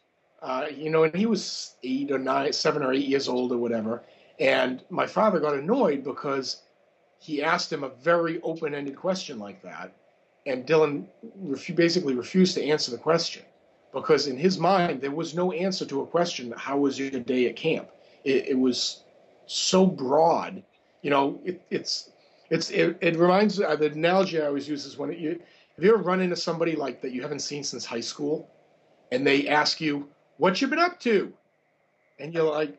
uh, 0.42 0.68
you 0.76 0.90
know, 0.90 1.04
and 1.04 1.16
he 1.16 1.26
was 1.26 1.76
eight 1.84 2.12
or 2.12 2.18
nine, 2.18 2.52
seven 2.54 2.82
or 2.84 2.94
eight 2.94 3.06
years 3.06 3.28
old 3.28 3.52
or 3.52 3.58
whatever. 3.58 4.04
And 4.40 4.84
my 4.90 5.08
father 5.08 5.40
got 5.40 5.56
annoyed 5.56 6.04
because 6.04 6.62
he 7.20 7.42
asked 7.42 7.72
him 7.72 7.84
a 7.84 7.90
very 7.90 8.40
open 8.42 8.76
ended 8.76 8.96
question 8.96 9.40
like 9.40 9.62
that. 9.64 9.94
And 10.46 10.66
Dylan 10.66 11.08
basically 11.76 12.16
refused 12.16 12.56
to 12.56 12.64
answer 12.64 12.92
the 12.92 12.98
question 12.98 13.44
because 13.94 14.28
in 14.28 14.38
his 14.38 14.58
mind, 14.58 15.02
there 15.02 15.12
was 15.12 15.36
no 15.36 15.52
answer 15.52 15.86
to 15.86 16.02
a 16.02 16.08
question, 16.08 16.54
How 16.56 16.78
was 16.78 16.98
your 17.00 17.10
day 17.10 17.50
at 17.50 17.56
camp? 17.56 17.90
It, 18.24 18.50
it 18.50 18.58
was 18.58 19.04
so 19.48 19.86
broad 19.86 20.64
you 21.02 21.10
know, 21.10 21.40
it, 21.46 21.62
it's 21.70 22.10
it's 22.50 22.70
it, 22.70 22.98
it 23.02 23.16
reminds 23.18 23.62
uh, 23.62 23.76
the 23.76 23.92
analogy 23.92 24.42
I 24.42 24.48
always 24.48 24.68
use 24.68 24.86
is 24.86 24.98
when 24.98 25.12
you 25.14 25.40
have 25.76 25.86
you 25.86 25.94
ever 25.94 26.02
run 26.02 26.22
into 26.22 26.36
somebody 26.36 26.76
like 26.76 27.02
that 27.02 27.12
you 27.12 27.22
haven't 27.22 27.40
seen 27.40 27.64
since 27.64 27.86
high 27.86 28.02
school, 28.02 28.50
and 29.12 29.26
they 29.26 29.48
ask 29.48 29.80
you 29.80 30.10
what 30.38 30.60
you've 30.60 30.70
been 30.70 30.80
up 30.80 31.00
to, 31.02 31.34
and 32.20 32.34
you're 32.34 32.44
like, 32.44 32.78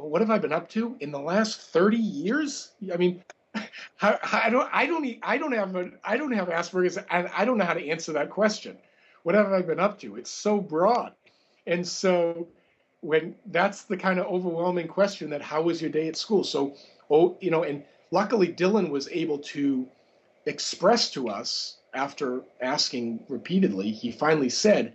well, 0.00 0.08
what 0.08 0.22
have 0.22 0.30
I 0.30 0.38
been 0.38 0.52
up 0.52 0.68
to 0.70 0.96
in 1.00 1.12
the 1.12 1.20
last 1.20 1.60
30 1.60 1.98
years? 1.98 2.72
I 2.92 2.96
mean, 2.96 3.22
I, 4.00 4.48
don't, 4.50 4.68
I 4.72 4.86
don't, 4.86 5.18
I 5.22 5.36
don't 5.36 5.52
have, 5.52 5.76
a, 5.76 5.90
I 6.02 6.16
don't 6.16 6.32
have 6.32 6.48
Asperger's, 6.48 6.96
and 6.96 7.28
I 7.36 7.44
don't 7.44 7.58
know 7.58 7.66
how 7.66 7.74
to 7.74 7.86
answer 7.86 8.12
that 8.14 8.30
question. 8.30 8.78
What 9.24 9.34
have 9.34 9.52
I 9.52 9.60
been 9.60 9.78
up 9.78 9.98
to? 10.00 10.16
It's 10.16 10.30
so 10.30 10.58
broad, 10.58 11.12
and 11.66 11.86
so 11.86 12.48
when 13.02 13.34
that's 13.46 13.82
the 13.82 13.96
kind 13.96 14.18
of 14.18 14.26
overwhelming 14.26 14.88
question 14.88 15.28
that 15.30 15.42
how 15.42 15.60
was 15.60 15.82
your 15.82 15.90
day 15.90 16.08
at 16.08 16.16
school? 16.16 16.44
So, 16.44 16.74
oh, 17.10 17.36
you 17.40 17.50
know, 17.50 17.64
and 17.64 17.84
luckily 18.10 18.48
Dylan 18.48 18.88
was 18.88 19.08
able 19.08 19.38
to 19.38 19.86
express 20.46 21.10
to 21.10 21.28
us 21.28 21.76
after 21.92 22.40
asking 22.62 23.24
repeatedly. 23.28 23.90
He 23.90 24.10
finally 24.10 24.48
said, 24.48 24.94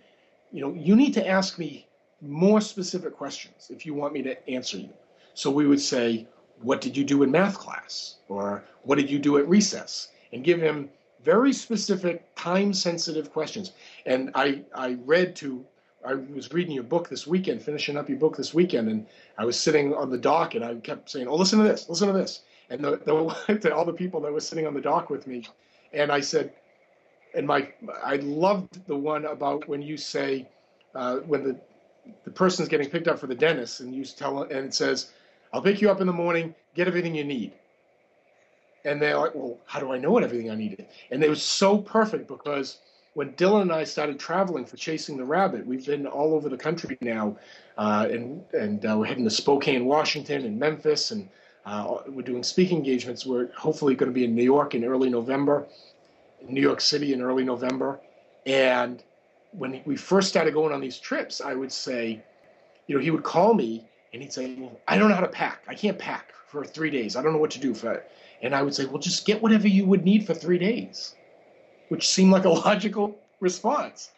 you 0.51 0.61
know, 0.61 0.73
you 0.73 0.95
need 0.95 1.13
to 1.13 1.27
ask 1.27 1.59
me 1.59 1.87
more 2.27 2.61
specific 2.61 3.15
questions 3.15 3.69
if 3.69 3.85
you 3.85 3.93
want 3.93 4.13
me 4.13 4.21
to 4.23 4.49
answer 4.49 4.77
you. 4.77 4.89
So 5.33 5.49
we 5.51 5.67
would 5.67 5.81
say, 5.81 6.27
What 6.61 6.81
did 6.81 6.95
you 6.95 7.03
do 7.03 7.23
in 7.23 7.31
math 7.31 7.57
class? 7.57 8.15
Or 8.29 8.63
what 8.83 8.97
did 8.97 9.09
you 9.09 9.19
do 9.19 9.37
at 9.37 9.47
recess? 9.47 10.09
And 10.31 10.43
give 10.43 10.61
him 10.61 10.89
very 11.23 11.53
specific, 11.53 12.23
time 12.35 12.73
sensitive 12.73 13.31
questions. 13.31 13.73
And 14.05 14.31
I, 14.35 14.61
I 14.73 14.97
read 15.05 15.35
to, 15.37 15.65
I 16.05 16.13
was 16.13 16.53
reading 16.53 16.73
your 16.73 16.83
book 16.83 17.09
this 17.09 17.25
weekend, 17.25 17.63
finishing 17.63 17.97
up 17.97 18.07
your 18.07 18.19
book 18.19 18.37
this 18.37 18.53
weekend, 18.53 18.89
and 18.89 19.07
I 19.37 19.45
was 19.45 19.59
sitting 19.59 19.93
on 19.93 20.11
the 20.11 20.17
dock 20.17 20.55
and 20.55 20.63
I 20.63 20.75
kept 20.75 21.09
saying, 21.09 21.27
Oh, 21.27 21.35
listen 21.35 21.59
to 21.59 21.65
this, 21.65 21.89
listen 21.89 22.07
to 22.07 22.13
this. 22.13 22.41
And 22.69 22.83
the, 22.83 22.97
the, 22.97 23.71
all 23.75 23.85
the 23.85 23.93
people 23.93 24.21
that 24.21 24.31
were 24.31 24.39
sitting 24.39 24.67
on 24.67 24.73
the 24.73 24.81
dock 24.81 25.09
with 25.09 25.27
me, 25.27 25.45
and 25.93 26.11
I 26.11 26.19
said, 26.19 26.53
and 27.33 27.45
my, 27.45 27.67
I 28.03 28.15
loved 28.17 28.85
the 28.87 28.95
one 28.95 29.25
about 29.25 29.67
when 29.67 29.81
you 29.81 29.97
say, 29.97 30.47
uh, 30.93 31.17
when 31.17 31.43
the 31.43 31.59
the 32.23 32.31
person's 32.31 32.67
getting 32.67 32.89
picked 32.89 33.07
up 33.07 33.19
for 33.19 33.27
the 33.27 33.35
dentist, 33.35 33.79
and 33.79 33.93
you 33.93 34.03
tell 34.05 34.43
and 34.43 34.65
it 34.65 34.73
says, 34.73 35.11
"I'll 35.53 35.61
pick 35.61 35.81
you 35.81 35.89
up 35.89 36.01
in 36.01 36.07
the 36.07 36.13
morning. 36.13 36.55
Get 36.73 36.87
everything 36.87 37.15
you 37.15 37.23
need." 37.23 37.53
And 38.83 39.01
they're 39.01 39.17
like, 39.17 39.33
"Well, 39.33 39.59
how 39.65 39.79
do 39.79 39.91
I 39.91 39.97
know 39.97 40.11
what 40.11 40.23
everything 40.23 40.51
I 40.51 40.55
needed?" 40.55 40.87
And 41.11 41.23
it 41.23 41.29
was 41.29 41.41
so 41.41 41.77
perfect 41.77 42.27
because 42.27 42.79
when 43.15 43.31
Dylan 43.33 43.63
and 43.63 43.71
I 43.71 43.85
started 43.85 44.19
traveling 44.19 44.65
for 44.65 44.75
chasing 44.75 45.17
the 45.17 45.23
rabbit, 45.23 45.65
we've 45.65 45.85
been 45.85 46.05
all 46.05 46.35
over 46.35 46.49
the 46.49 46.57
country 46.57 46.97
now, 47.01 47.37
uh, 47.77 48.07
and 48.11 48.43
and 48.53 48.85
uh, 48.85 48.95
we're 48.97 49.05
heading 49.05 49.23
to 49.23 49.29
Spokane, 49.29 49.85
Washington, 49.85 50.45
and 50.45 50.59
Memphis, 50.59 51.11
and 51.11 51.29
uh, 51.65 51.99
we're 52.07 52.21
doing 52.21 52.43
speaking 52.43 52.77
engagements. 52.77 53.25
We're 53.25 53.51
hopefully 53.53 53.95
going 53.95 54.11
to 54.11 54.13
be 54.13 54.25
in 54.25 54.35
New 54.35 54.43
York 54.43 54.75
in 54.75 54.83
early 54.83 55.09
November, 55.09 55.65
New 56.47 56.61
York 56.61 56.81
City 56.81 57.13
in 57.13 57.21
early 57.21 57.43
November, 57.43 57.99
and 58.45 59.01
when 59.57 59.81
we 59.85 59.95
first 59.95 60.29
started 60.29 60.53
going 60.53 60.73
on 60.73 60.81
these 60.81 60.99
trips, 60.99 61.41
I 61.41 61.53
would 61.53 61.71
say, 61.71 62.23
you 62.87 62.95
know, 62.95 63.01
he 63.01 63.11
would 63.11 63.23
call 63.23 63.53
me 63.53 63.87
and 64.13 64.21
he'd 64.21 64.33
say, 64.33 64.55
well, 64.55 64.79
I 64.87 64.97
don't 64.97 65.09
know 65.09 65.15
how 65.15 65.21
to 65.21 65.27
pack. 65.27 65.63
I 65.67 65.75
can't 65.75 65.97
pack 65.97 66.33
for 66.47 66.63
three 66.65 66.89
days. 66.89 67.15
I 67.15 67.21
don't 67.21 67.33
know 67.33 67.39
what 67.39 67.51
to 67.51 67.59
do 67.59 67.73
for 67.73 67.93
it. 67.93 68.11
And 68.41 68.53
I 68.55 68.61
would 68.61 68.75
say, 68.75 68.85
well, 68.85 68.99
just 68.99 69.25
get 69.25 69.41
whatever 69.41 69.67
you 69.67 69.85
would 69.85 70.03
need 70.03 70.25
for 70.25 70.33
three 70.33 70.57
days, 70.57 71.15
which 71.89 72.07
seemed 72.07 72.31
like 72.31 72.45
a 72.45 72.49
logical 72.67 73.17
response. 73.39 74.11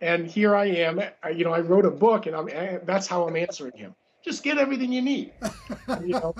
And 0.00 0.26
here 0.26 0.54
I 0.54 0.66
am. 0.66 1.00
I, 1.22 1.30
you 1.30 1.44
know, 1.44 1.52
I 1.52 1.60
wrote 1.60 1.86
a 1.86 1.90
book, 1.90 2.26
and 2.26 2.36
I'm, 2.36 2.48
eh, 2.50 2.78
that's 2.84 3.06
how 3.06 3.26
I'm 3.26 3.36
answering 3.36 3.76
him. 3.76 3.94
Just 4.24 4.42
get 4.42 4.58
everything 4.58 4.92
you 4.92 5.02
need. 5.02 5.32
you 6.04 6.14
know, 6.14 6.34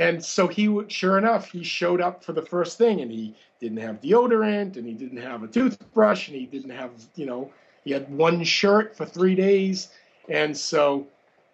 and 0.00 0.24
so 0.24 0.48
he 0.48 0.66
sure 0.88 1.18
enough, 1.18 1.50
he 1.50 1.62
showed 1.62 2.00
up 2.00 2.24
for 2.24 2.32
the 2.32 2.40
first 2.40 2.78
thing, 2.78 3.02
and 3.02 3.12
he 3.12 3.34
didn't 3.60 3.76
have 3.78 4.00
deodorant, 4.00 4.78
and 4.78 4.86
he 4.86 4.94
didn't 4.94 5.20
have 5.20 5.42
a 5.42 5.46
toothbrush, 5.46 6.28
and 6.28 6.38
he 6.38 6.46
didn't 6.46 6.70
have, 6.70 6.90
you 7.16 7.26
know, 7.26 7.52
he 7.84 7.90
had 7.90 8.10
one 8.10 8.42
shirt 8.42 8.96
for 8.96 9.04
three 9.04 9.34
days, 9.34 9.90
and 10.30 10.56
so, 10.56 11.06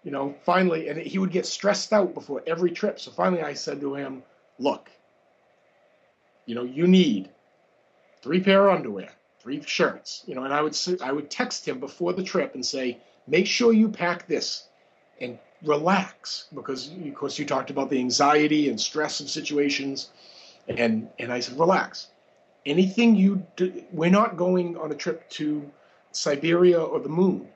you 0.05 0.13
know, 0.13 0.33
finally, 0.45 0.89
and 0.89 0.97
he 1.01 1.19
would 1.19 1.33
get 1.33 1.45
stressed 1.45 1.93
out 1.93 2.15
before 2.15 2.41
every 2.47 2.71
trip. 2.71 3.01
So 3.01 3.11
finally, 3.11 3.43
I 3.43 3.53
said 3.53 3.81
to 3.81 3.97
him, 3.97 4.23
"Look, 4.61 4.91
you 6.47 6.55
know, 6.55 6.63
you 6.63 6.87
need 6.87 7.29
three 8.23 8.41
pair 8.41 8.69
of 8.69 8.77
underwear, 8.77 9.11
three 9.41 9.61
shirts, 9.63 10.23
you 10.25 10.37
know," 10.37 10.45
and 10.45 10.55
I 10.55 10.63
would 10.63 10.79
I 11.03 11.11
would 11.11 11.31
text 11.31 11.67
him 11.67 11.81
before 11.81 12.13
the 12.13 12.23
trip 12.23 12.55
and 12.55 12.65
say, 12.65 12.99
"Make 13.27 13.49
sure 13.49 13.73
you 13.73 13.89
pack 13.89 14.29
this." 14.29 14.69
And 15.21 15.41
relax 15.63 16.47
because 16.55 16.91
of 16.91 17.15
course 17.15 17.39
you 17.39 17.45
talked 17.45 17.71
about 17.71 17.91
the 17.91 17.99
anxiety 17.99 18.69
and 18.69 18.81
stress 18.81 19.21
of 19.21 19.31
situations 19.31 20.11
and 20.69 21.09
and 21.19 21.33
I 21.33 21.41
said 21.41 21.59
relax. 21.59 22.09
Anything 22.65 23.15
you 23.15 23.47
do, 23.57 23.85
we're 23.93 24.11
not 24.11 24.37
going 24.37 24.77
on 24.77 24.91
a 24.91 24.95
trip 24.95 25.29
to 25.31 25.71
Siberia 26.11 26.81
or 26.81 26.99
the 26.99 27.09
moon. 27.09 27.49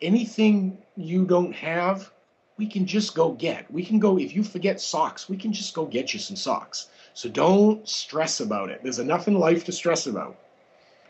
Anything 0.00 0.78
you 0.96 1.24
don't 1.24 1.54
have 1.54 2.10
we 2.56 2.66
can 2.68 2.86
just 2.86 3.16
go 3.16 3.32
get. 3.32 3.68
We 3.68 3.84
can 3.84 3.98
go 3.98 4.16
if 4.16 4.32
you 4.34 4.44
forget 4.44 4.80
socks 4.80 5.28
we 5.28 5.36
can 5.36 5.52
just 5.52 5.74
go 5.74 5.84
get 5.84 6.14
you 6.14 6.20
some 6.20 6.36
socks. 6.36 6.88
So 7.12 7.28
don't 7.28 7.88
stress 7.88 8.40
about 8.40 8.70
it. 8.70 8.80
There's 8.82 8.98
enough 8.98 9.28
in 9.28 9.34
life 9.34 9.64
to 9.64 9.72
stress 9.72 10.06
about. 10.06 10.36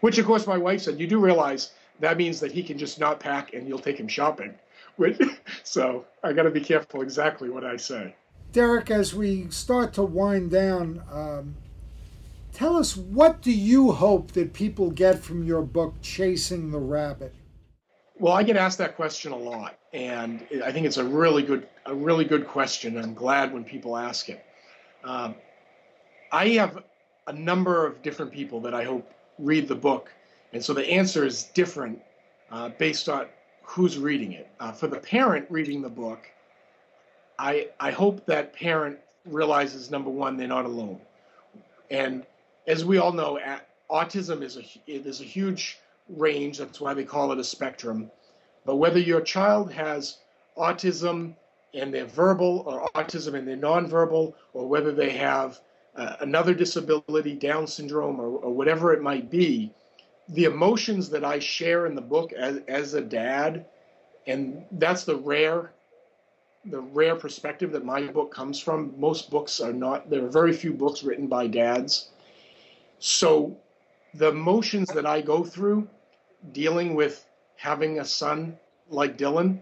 Which 0.01 0.19
of 0.19 0.27
course 0.27 0.47
my 0.47 0.59
wife 0.59 0.83
said 0.83 0.99
you 0.99 1.07
do 1.07 1.19
realize 1.19 1.71
that 2.01 2.17
means 2.17 2.41
that 2.41 2.53
he 2.53 2.63
can 2.63 2.79
just 2.79 2.99
not 2.99 3.21
pack 3.21 3.55
and 3.55 3.69
you'll 3.69 3.79
take 3.79 4.01
him 4.01 4.09
shopping 4.09 4.55
so 5.63 6.05
I 6.23 6.33
got 6.33 6.45
to 6.45 6.51
be 6.51 6.61
careful 6.61 7.03
exactly 7.03 7.51
what 7.51 7.65
I 7.65 7.77
say. 7.77 8.15
Derek, 8.53 8.91
as 8.91 9.15
we 9.15 9.51
start 9.51 9.93
to 9.95 10.03
wind 10.03 10.51
down, 10.51 11.03
um, 11.11 11.57
tell 12.53 12.77
us 12.77 12.97
what 12.97 13.43
do 13.43 13.51
you 13.51 13.93
hope 13.93 14.33
that 14.33 14.53
people 14.53 14.91
get 14.91 15.19
from 15.19 15.43
your 15.43 15.63
book, 15.63 15.95
Chasing 16.03 16.71
the 16.71 16.79
Rabbit? 16.79 17.35
Well, 18.17 18.33
I 18.33 18.45
get 18.45 18.57
asked 18.57 18.79
that 18.79 18.95
question 18.95 19.33
a 19.33 19.37
lot, 19.37 19.77
and 19.93 20.47
I 20.65 20.71
think 20.71 20.87
it's 20.87 20.99
a 20.99 21.05
really 21.05 21.43
good, 21.43 21.67
a 21.85 21.95
really 21.95 22.25
good 22.25 22.47
question. 22.47 22.97
I'm 22.97 23.13
glad 23.13 23.53
when 23.53 23.65
people 23.65 23.97
ask 23.97 24.29
it. 24.29 24.45
Um, 25.03 25.35
I 26.31 26.51
have 26.51 26.85
a 27.27 27.33
number 27.33 27.85
of 27.85 28.03
different 28.03 28.31
people 28.31 28.61
that 28.61 28.75
I 28.75 28.85
hope 28.85 29.11
read 29.41 29.67
the 29.67 29.75
book, 29.75 30.13
and 30.53 30.65
so 30.65 30.73
the 30.73 30.89
answer 30.89 31.27
is 31.27 31.45
different 31.55 32.01
uh, 32.53 32.69
based 32.69 33.09
on 33.09 33.27
who's 33.65 33.99
reading 33.99 34.33
it. 34.33 34.49
Uh, 34.61 34.73
for 34.73 34.87
the 34.87 34.99
parent 34.99 35.47
reading 35.51 35.83
the 35.83 35.89
book, 35.89 36.31
I 37.39 37.69
I 37.81 37.91
hope 37.91 38.25
that 38.27 38.53
parent 38.53 38.99
realizes 39.25 39.91
number 39.91 40.11
one 40.11 40.37
they're 40.37 40.47
not 40.47 40.65
alone, 40.65 41.01
and 41.91 42.25
as 42.67 42.85
we 42.85 42.99
all 42.99 43.13
know, 43.13 43.39
autism 43.91 44.43
is 44.43 44.57
a 44.57 44.63
it 44.87 45.07
is 45.07 45.21
a 45.21 45.25
huge 45.25 45.79
range. 46.09 46.59
That's 46.59 46.81
why 46.81 46.95
they 46.95 47.05
call 47.05 47.33
it 47.33 47.39
a 47.39 47.45
spectrum. 47.45 48.11
But 48.65 48.77
whether 48.77 48.99
your 48.99 49.21
child 49.21 49.73
has 49.73 50.19
autism 50.57 51.35
and 51.75 51.93
they're 51.93 52.07
verbal, 52.07 52.63
or 52.67 52.89
autism 52.95 53.35
and 53.35 53.47
they're 53.47 53.57
nonverbal, 53.57 54.35
or 54.53 54.69
whether 54.69 54.93
they 54.93 55.11
have 55.11 55.61
uh, 55.97 56.17
another 56.21 56.55
disability, 56.55 57.35
Down 57.35 57.67
syndrome, 57.67 58.21
or, 58.21 58.29
or 58.39 58.53
whatever 58.53 58.93
it 58.93 59.03
might 59.03 59.29
be, 59.29 59.73
the 60.29 60.45
emotions 60.45 61.11
that 61.11 61.25
I 61.25 61.39
share 61.39 61.87
in 61.87 61.95
the 61.95 62.01
book 62.01 62.33
as, 62.33 62.61
as 62.69 62.95
a 62.95 63.01
dad, 63.01 63.67
and 64.27 64.65
that's 64.73 65.05
the 65.05 65.17
rare 65.17 65.73
the 66.67 66.81
rare 66.81 67.15
perspective 67.15 67.73
that 67.73 67.85
my 67.85 68.07
book 68.07 68.33
comes 68.33 68.59
from. 68.59 68.95
Most 68.99 69.31
books 69.31 69.61
are 69.61 69.73
not 69.73 70.09
there 70.09 70.25
are 70.25 70.31
very 70.31 70.53
few 70.53 70.73
books 70.73 71.03
written 71.03 71.27
by 71.27 71.47
dads. 71.47 72.09
So 72.99 73.57
the 74.15 74.29
emotions 74.29 74.89
that 74.95 75.05
I 75.05 75.21
go 75.21 75.45
through 75.45 75.87
dealing 76.53 76.95
with 76.95 77.27
having 77.57 78.01
a 78.01 78.05
son 78.05 78.59
like 78.89 79.19
Dylan 79.19 79.61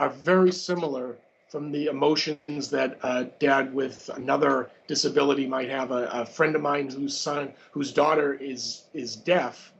are 0.00 0.08
very 0.08 0.50
similar 0.50 1.18
from 1.48 1.70
the 1.70 1.86
emotions 1.86 2.70
that 2.70 2.98
a 3.02 3.24
dad 3.38 3.72
with 3.72 4.10
another 4.14 4.70
disability 4.88 5.46
might 5.46 5.68
have. 5.68 5.92
A, 5.92 6.08
a 6.12 6.26
friend 6.26 6.56
of 6.56 6.62
mine 6.62 6.88
whose 6.88 7.16
son 7.16 7.52
whose 7.70 7.92
daughter 7.92 8.34
is 8.34 8.82
is 8.92 9.14
deaf 9.14 9.72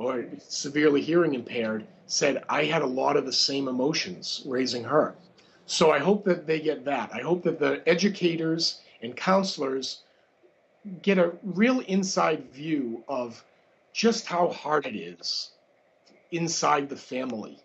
or 0.00 0.24
severely 0.48 1.02
hearing 1.02 1.34
impaired 1.34 1.86
said 2.06 2.42
I 2.48 2.64
had 2.64 2.80
a 2.80 2.86
lot 2.86 3.18
of 3.18 3.26
the 3.26 3.32
same 3.32 3.68
emotions 3.68 4.42
raising 4.46 4.82
her. 4.84 5.14
So 5.66 5.90
I 5.90 5.98
hope 5.98 6.24
that 6.24 6.46
they 6.46 6.58
get 6.58 6.86
that. 6.86 7.10
I 7.12 7.20
hope 7.20 7.42
that 7.42 7.60
the 7.60 7.82
educators 7.86 8.80
and 9.02 9.14
counselors 9.14 10.00
get 11.02 11.18
a 11.18 11.32
real 11.44 11.80
inside 11.80 12.50
view 12.50 13.04
of 13.08 13.44
just 13.92 14.26
how 14.26 14.48
hard 14.48 14.86
it 14.86 14.96
is 14.96 15.50
inside 16.32 16.88
the 16.88 16.96
family. 16.96 17.58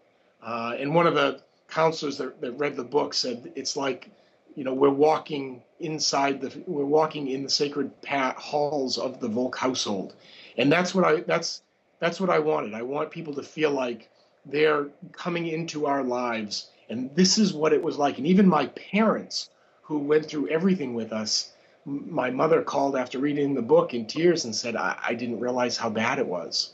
Uh, 0.43 0.75
and 0.77 0.93
one 0.93 1.07
of 1.07 1.15
the 1.15 1.41
counselors 1.69 2.17
that, 2.17 2.41
that 2.41 2.51
read 2.53 2.75
the 2.75 2.83
book 2.83 3.13
said 3.13 3.49
it's 3.55 3.77
like, 3.77 4.09
you 4.55 4.65
know, 4.65 4.73
we're 4.73 4.89
walking 4.89 5.61
inside 5.79 6.41
the, 6.41 6.63
we're 6.67 6.83
walking 6.83 7.29
in 7.29 7.43
the 7.43 7.49
sacred 7.49 8.01
pat 8.01 8.35
halls 8.35 8.97
of 8.97 9.21
the 9.21 9.27
Volk 9.27 9.57
household, 9.57 10.15
and 10.57 10.71
that's 10.71 10.95
what 10.95 11.03
I, 11.03 11.21
that's 11.21 11.61
that's 11.99 12.19
what 12.19 12.29
I 12.29 12.39
wanted. 12.39 12.73
I 12.73 12.81
want 12.81 13.11
people 13.11 13.33
to 13.35 13.43
feel 13.43 13.71
like 13.71 14.09
they're 14.45 14.87
coming 15.11 15.47
into 15.47 15.87
our 15.87 16.03
lives 16.03 16.69
and 16.89 17.13
this 17.15 17.37
is 17.37 17.53
what 17.53 17.73
it 17.73 17.81
was 17.81 17.97
like. 17.97 18.17
And 18.17 18.27
even 18.27 18.47
my 18.47 18.67
parents, 18.67 19.49
who 19.83 19.99
went 19.99 20.25
through 20.25 20.49
everything 20.49 20.93
with 20.93 21.13
us, 21.13 21.51
my 21.85 22.31
mother 22.31 22.63
called 22.63 22.95
after 22.95 23.19
reading 23.19 23.53
the 23.53 23.61
book 23.61 23.93
in 23.93 24.07
tears 24.07 24.45
and 24.45 24.55
said, 24.55 24.75
I, 24.75 24.97
I 25.03 25.13
didn't 25.13 25.39
realize 25.39 25.77
how 25.77 25.89
bad 25.89 26.19
it 26.19 26.25
was. 26.25 26.73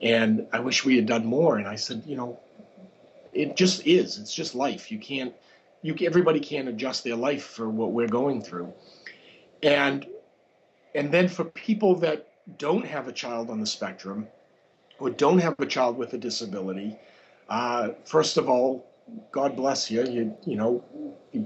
And 0.00 0.46
I 0.52 0.60
wish 0.60 0.84
we 0.84 0.96
had 0.96 1.06
done 1.06 1.24
more. 1.24 1.56
And 1.56 1.68
I 1.68 1.76
said, 1.76 2.02
you 2.06 2.16
know, 2.16 2.40
it 3.32 3.56
just 3.56 3.86
is. 3.86 4.18
It's 4.18 4.34
just 4.34 4.54
life. 4.54 4.90
You 4.90 4.98
can't 4.98 5.34
you 5.82 5.96
everybody 6.02 6.40
can't 6.40 6.68
adjust 6.68 7.02
their 7.04 7.16
life 7.16 7.42
for 7.44 7.68
what 7.68 7.90
we're 7.90 8.08
going 8.08 8.40
through, 8.40 8.72
and 9.62 10.06
and 10.94 11.12
then 11.12 11.28
for 11.28 11.44
people 11.44 11.96
that 11.96 12.28
don't 12.58 12.86
have 12.86 13.08
a 13.08 13.12
child 13.12 13.50
on 13.50 13.58
the 13.58 13.66
spectrum 13.66 14.28
or 15.02 15.10
don't 15.10 15.38
have 15.38 15.58
a 15.58 15.66
child 15.66 15.96
with 15.96 16.12
a 16.14 16.18
disability, 16.18 16.96
uh, 17.48 17.88
first 18.04 18.36
of 18.36 18.48
all, 18.48 18.86
God 19.32 19.56
bless 19.56 19.90
you. 19.90 20.04
You 20.04 20.36
you 20.46 20.56
know, 20.56 20.84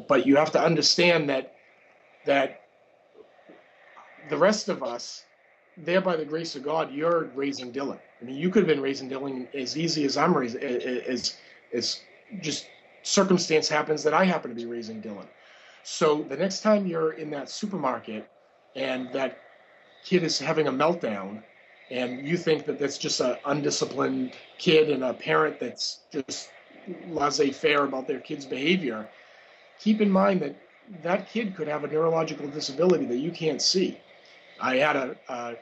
but 0.06 0.26
you 0.26 0.36
have 0.36 0.52
to 0.52 0.62
understand 0.62 1.30
that 1.30 1.54
that 2.26 2.60
the 4.28 4.36
rest 4.36 4.68
of 4.68 4.82
us, 4.82 5.24
there 5.78 6.02
by 6.02 6.16
the 6.16 6.24
grace 6.24 6.54
of 6.54 6.62
God, 6.62 6.92
you're 6.92 7.30
raising 7.34 7.72
Dylan. 7.72 7.98
I 8.20 8.24
mean, 8.24 8.36
you 8.36 8.50
could 8.50 8.60
have 8.60 8.68
been 8.68 8.82
raising 8.82 9.08
Dylan 9.08 9.52
as 9.54 9.76
easy 9.76 10.04
as 10.04 10.18
I'm 10.18 10.36
raising, 10.36 10.62
as 10.62 11.38
as 11.72 12.00
just 12.40 12.68
circumstance 13.02 13.70
happens 13.70 14.02
that 14.02 14.12
I 14.12 14.24
happen 14.24 14.50
to 14.50 14.54
be 14.54 14.66
raising 14.66 15.00
Dylan. 15.00 15.28
So 15.82 16.24
the 16.24 16.36
next 16.36 16.60
time 16.60 16.86
you're 16.86 17.12
in 17.12 17.30
that 17.30 17.48
supermarket 17.48 18.28
and 18.74 19.10
that 19.14 19.40
kid 20.04 20.24
is 20.24 20.38
having 20.38 20.66
a 20.66 20.72
meltdown, 20.72 21.42
and 21.90 22.26
you 22.26 22.36
think 22.36 22.66
that 22.66 22.78
that's 22.78 22.98
just 22.98 23.20
an 23.20 23.36
undisciplined 23.44 24.32
kid 24.58 24.90
and 24.90 25.04
a 25.04 25.14
parent 25.14 25.60
that's 25.60 26.00
just 26.12 26.50
laissez-faire 27.08 27.84
about 27.84 28.06
their 28.06 28.20
kid's 28.20 28.44
behavior, 28.44 29.08
keep 29.78 30.00
in 30.00 30.10
mind 30.10 30.40
that 30.40 30.56
that 31.02 31.28
kid 31.28 31.54
could 31.56 31.68
have 31.68 31.84
a 31.84 31.88
neurological 31.88 32.48
disability 32.48 33.06
that 33.06 33.18
you 33.18 33.30
can't 33.30 33.60
see. 33.60 33.98
I 34.60 34.76
had 34.76 34.96
a, 34.96 35.16
a 35.28 35.56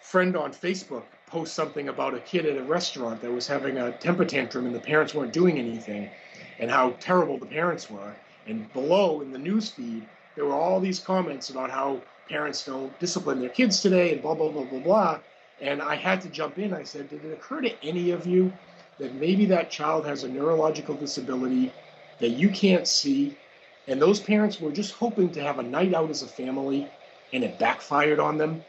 friend 0.00 0.36
on 0.36 0.52
Facebook 0.52 1.04
post 1.26 1.54
something 1.54 1.88
about 1.88 2.14
a 2.14 2.20
kid 2.20 2.44
at 2.44 2.58
a 2.58 2.62
restaurant 2.62 3.20
that 3.22 3.30
was 3.30 3.46
having 3.46 3.78
a 3.78 3.92
temper 3.92 4.24
tantrum 4.24 4.66
and 4.66 4.74
the 4.74 4.80
parents 4.80 5.14
weren't 5.14 5.32
doing 5.32 5.58
anything 5.58 6.10
and 6.58 6.70
how 6.70 6.90
terrible 7.00 7.38
the 7.38 7.46
parents 7.46 7.88
were. 7.88 8.14
And 8.46 8.70
below 8.72 9.20
in 9.20 9.30
the 9.30 9.38
news 9.38 9.70
feed, 9.70 10.06
there 10.34 10.44
were 10.44 10.54
all 10.54 10.80
these 10.80 10.98
comments 10.98 11.50
about 11.50 11.70
how 11.70 12.02
parents 12.28 12.64
don't 12.64 12.98
discipline 12.98 13.40
their 13.40 13.50
kids 13.50 13.80
today 13.80 14.12
and 14.12 14.22
blah, 14.22 14.34
blah, 14.34 14.50
blah, 14.50 14.64
blah, 14.64 14.80
blah. 14.80 15.18
And 15.62 15.80
I 15.80 15.94
had 15.94 16.20
to 16.22 16.28
jump 16.28 16.58
in. 16.58 16.74
I 16.74 16.82
said, 16.82 17.08
Did 17.08 17.24
it 17.24 17.32
occur 17.32 17.60
to 17.62 17.84
any 17.84 18.10
of 18.10 18.26
you 18.26 18.52
that 18.98 19.14
maybe 19.14 19.46
that 19.46 19.70
child 19.70 20.04
has 20.04 20.24
a 20.24 20.28
neurological 20.28 20.96
disability 20.96 21.72
that 22.18 22.30
you 22.30 22.50
can't 22.50 22.86
see? 22.86 23.38
And 23.86 24.02
those 24.02 24.18
parents 24.18 24.60
were 24.60 24.72
just 24.72 24.92
hoping 24.92 25.30
to 25.30 25.40
have 25.40 25.60
a 25.60 25.62
night 25.62 25.94
out 25.94 26.10
as 26.10 26.22
a 26.22 26.26
family 26.26 26.88
and 27.32 27.44
it 27.44 27.58
backfired 27.60 28.18
on 28.18 28.36
them. 28.38 28.64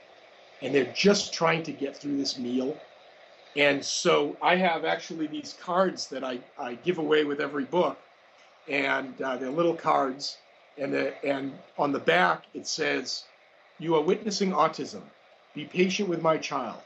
And 0.62 0.74
they're 0.74 0.94
just 0.94 1.34
trying 1.34 1.64
to 1.64 1.72
get 1.72 1.98
through 1.98 2.16
this 2.16 2.38
meal. 2.38 2.78
And 3.58 3.84
so 3.84 4.38
I 4.42 4.56
have 4.56 4.86
actually 4.86 5.28
these 5.28 5.56
cards 5.60 6.08
that 6.08 6.24
I, 6.24 6.40
I 6.60 6.76
give 6.76 7.00
away 7.00 7.26
with 7.26 7.42
every 7.42 7.66
book. 7.66 7.98
And 8.70 9.20
uh, 9.22 9.38
they're 9.38 9.50
little 9.50 9.76
cards. 9.76 10.38
And, 10.78 10.94
the, 10.94 11.26
and 11.26 11.54
on 11.78 11.92
the 11.92 12.00
back, 12.00 12.44
it 12.54 12.68
says, 12.68 13.24
You 13.80 13.96
are 13.96 14.02
witnessing 14.02 14.52
autism. 14.52 15.02
Be 15.54 15.66
patient 15.66 16.10
with 16.10 16.22
my 16.22 16.38
child. 16.38 16.80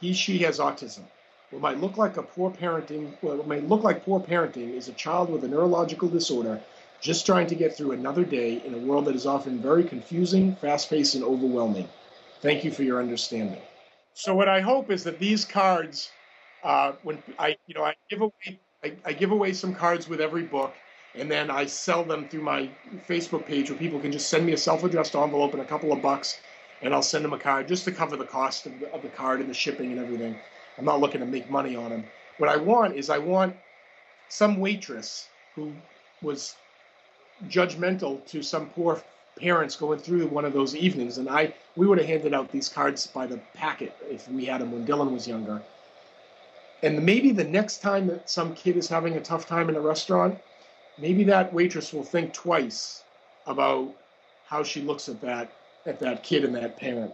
He, 0.00 0.12
she 0.12 0.38
has 0.38 0.58
autism. 0.58 1.04
What 1.50 1.62
might 1.62 1.80
look 1.80 1.96
like 1.96 2.16
a 2.16 2.22
poor 2.22 2.50
parenting, 2.50 3.12
what 3.22 3.46
may 3.46 3.60
look 3.60 3.82
like 3.82 4.04
poor 4.04 4.20
parenting 4.20 4.74
is 4.74 4.88
a 4.88 4.92
child 4.92 5.30
with 5.30 5.42
a 5.44 5.48
neurological 5.48 6.08
disorder 6.08 6.60
just 7.00 7.24
trying 7.24 7.46
to 7.46 7.54
get 7.54 7.76
through 7.76 7.92
another 7.92 8.24
day 8.24 8.62
in 8.64 8.74
a 8.74 8.78
world 8.78 9.06
that 9.06 9.16
is 9.16 9.26
often 9.26 9.58
very 9.58 9.82
confusing, 9.82 10.54
fast-paced, 10.56 11.14
and 11.14 11.24
overwhelming. 11.24 11.88
Thank 12.42 12.62
you 12.62 12.70
for 12.70 12.82
your 12.82 13.00
understanding. 13.00 13.60
So 14.14 14.34
what 14.34 14.48
I 14.48 14.60
hope 14.60 14.90
is 14.90 15.02
that 15.04 15.18
these 15.18 15.44
cards, 15.44 16.10
uh, 16.62 16.92
when 17.02 17.22
I, 17.38 17.56
you 17.66 17.74
know, 17.74 17.84
I 17.84 17.94
give 18.10 18.20
away, 18.20 18.60
I, 18.84 18.92
I 19.04 19.12
give 19.12 19.30
away 19.30 19.54
some 19.54 19.74
cards 19.74 20.08
with 20.08 20.20
every 20.20 20.42
book, 20.42 20.74
and 21.14 21.30
then 21.30 21.50
I 21.50 21.66
sell 21.66 22.04
them 22.04 22.28
through 22.28 22.42
my 22.42 22.68
Facebook 23.08 23.46
page 23.46 23.70
where 23.70 23.78
people 23.78 23.98
can 23.98 24.12
just 24.12 24.28
send 24.28 24.44
me 24.44 24.52
a 24.52 24.58
self-addressed 24.58 25.16
envelope 25.16 25.52
and 25.54 25.62
a 25.62 25.66
couple 25.66 25.92
of 25.92 26.02
bucks, 26.02 26.38
and 26.82 26.94
I'll 26.94 27.02
send 27.02 27.24
them 27.24 27.32
a 27.32 27.38
card 27.38 27.68
just 27.68 27.84
to 27.84 27.92
cover 27.92 28.16
the 28.16 28.24
cost 28.24 28.66
of 28.66 28.80
the, 28.80 28.86
of 28.88 29.02
the 29.02 29.08
card 29.08 29.40
and 29.40 29.48
the 29.48 29.54
shipping 29.54 29.90
and 29.92 30.00
everything. 30.00 30.34
I'm 30.78 30.84
not 30.84 31.00
looking 31.00 31.20
to 31.20 31.26
make 31.26 31.50
money 31.50 31.76
on 31.76 31.90
them. 31.90 32.04
What 32.38 32.48
I 32.48 32.56
want 32.56 32.96
is 32.96 33.10
I 33.10 33.18
want 33.18 33.54
some 34.28 34.58
waitress 34.58 35.28
who 35.54 35.74
was 36.22 36.54
judgmental 37.48 38.26
to 38.30 38.42
some 38.42 38.66
poor 38.70 39.02
parents 39.38 39.76
going 39.76 39.98
through 39.98 40.26
one 40.28 40.44
of 40.44 40.52
those 40.52 40.74
evenings. 40.74 41.18
And 41.18 41.28
I, 41.28 41.54
we 41.76 41.86
would 41.86 41.98
have 41.98 42.06
handed 42.06 42.34
out 42.34 42.50
these 42.50 42.68
cards 42.68 43.06
by 43.06 43.26
the 43.26 43.38
packet 43.54 43.92
if 44.10 44.28
we 44.28 44.44
had 44.44 44.60
them 44.60 44.72
when 44.72 44.86
Dylan 44.86 45.12
was 45.12 45.26
younger. 45.26 45.60
And 46.82 47.04
maybe 47.04 47.30
the 47.30 47.44
next 47.44 47.78
time 47.78 48.06
that 48.06 48.30
some 48.30 48.54
kid 48.54 48.76
is 48.76 48.88
having 48.88 49.16
a 49.16 49.20
tough 49.20 49.46
time 49.46 49.68
in 49.68 49.76
a 49.76 49.80
restaurant, 49.80 50.38
maybe 50.98 51.24
that 51.24 51.52
waitress 51.52 51.92
will 51.92 52.04
think 52.04 52.32
twice 52.32 53.02
about 53.46 53.92
how 54.44 54.62
she 54.62 54.80
looks 54.80 55.08
at 55.08 55.20
that 55.20 55.50
at 55.86 55.98
that 56.00 56.22
kid 56.22 56.44
and 56.44 56.54
that 56.54 56.76
parent. 56.76 57.12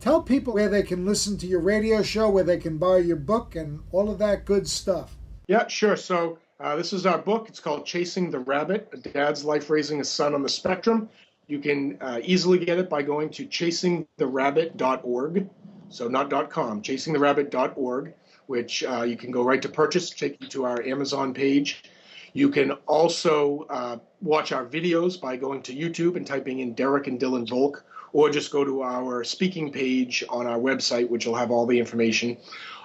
Tell 0.00 0.22
people 0.22 0.52
where 0.52 0.68
they 0.68 0.82
can 0.82 1.06
listen 1.06 1.38
to 1.38 1.46
your 1.46 1.60
radio 1.60 2.02
show, 2.02 2.28
where 2.28 2.44
they 2.44 2.58
can 2.58 2.78
buy 2.78 2.98
your 2.98 3.16
book, 3.16 3.56
and 3.56 3.80
all 3.92 4.10
of 4.10 4.18
that 4.18 4.44
good 4.44 4.68
stuff. 4.68 5.16
Yeah, 5.48 5.66
sure. 5.68 5.96
So 5.96 6.38
uh, 6.60 6.76
this 6.76 6.92
is 6.92 7.06
our 7.06 7.18
book. 7.18 7.48
It's 7.48 7.60
called 7.60 7.86
Chasing 7.86 8.30
the 8.30 8.40
Rabbit 8.40 8.88
A 8.92 8.96
Dad's 8.96 9.44
Life 9.44 9.70
Raising 9.70 10.00
a 10.00 10.04
Son 10.04 10.34
on 10.34 10.42
the 10.42 10.48
Spectrum. 10.48 11.08
You 11.46 11.60
can 11.60 11.98
uh, 12.00 12.18
easily 12.22 12.58
get 12.58 12.78
it 12.78 12.90
by 12.90 13.02
going 13.02 13.30
to 13.30 13.46
chasingtherabbit.org. 13.46 15.48
So, 15.88 16.08
not 16.08 16.50
.com, 16.50 16.82
chasingtherabbit.org, 16.82 18.12
which 18.46 18.82
uh, 18.82 19.02
you 19.02 19.16
can 19.16 19.30
go 19.30 19.44
right 19.44 19.62
to 19.62 19.68
purchase, 19.68 20.10
take 20.10 20.40
you 20.40 20.48
to 20.48 20.64
our 20.64 20.82
Amazon 20.82 21.32
page. 21.32 21.84
You 22.32 22.48
can 22.50 22.72
also 22.86 23.66
uh, 23.70 23.98
watch 24.20 24.50
our 24.52 24.66
videos 24.66 25.20
by 25.20 25.36
going 25.36 25.62
to 25.62 25.72
YouTube 25.74 26.16
and 26.16 26.26
typing 26.26 26.58
in 26.58 26.74
Derek 26.74 27.06
and 27.06 27.20
Dylan 27.20 27.48
Volk, 27.48 27.84
or 28.16 28.30
just 28.30 28.50
go 28.50 28.64
to 28.64 28.80
our 28.80 29.22
speaking 29.22 29.70
page 29.70 30.24
on 30.30 30.46
our 30.46 30.58
website, 30.58 31.06
which 31.06 31.26
will 31.26 31.34
have 31.34 31.50
all 31.50 31.66
the 31.66 31.78
information. 31.78 32.34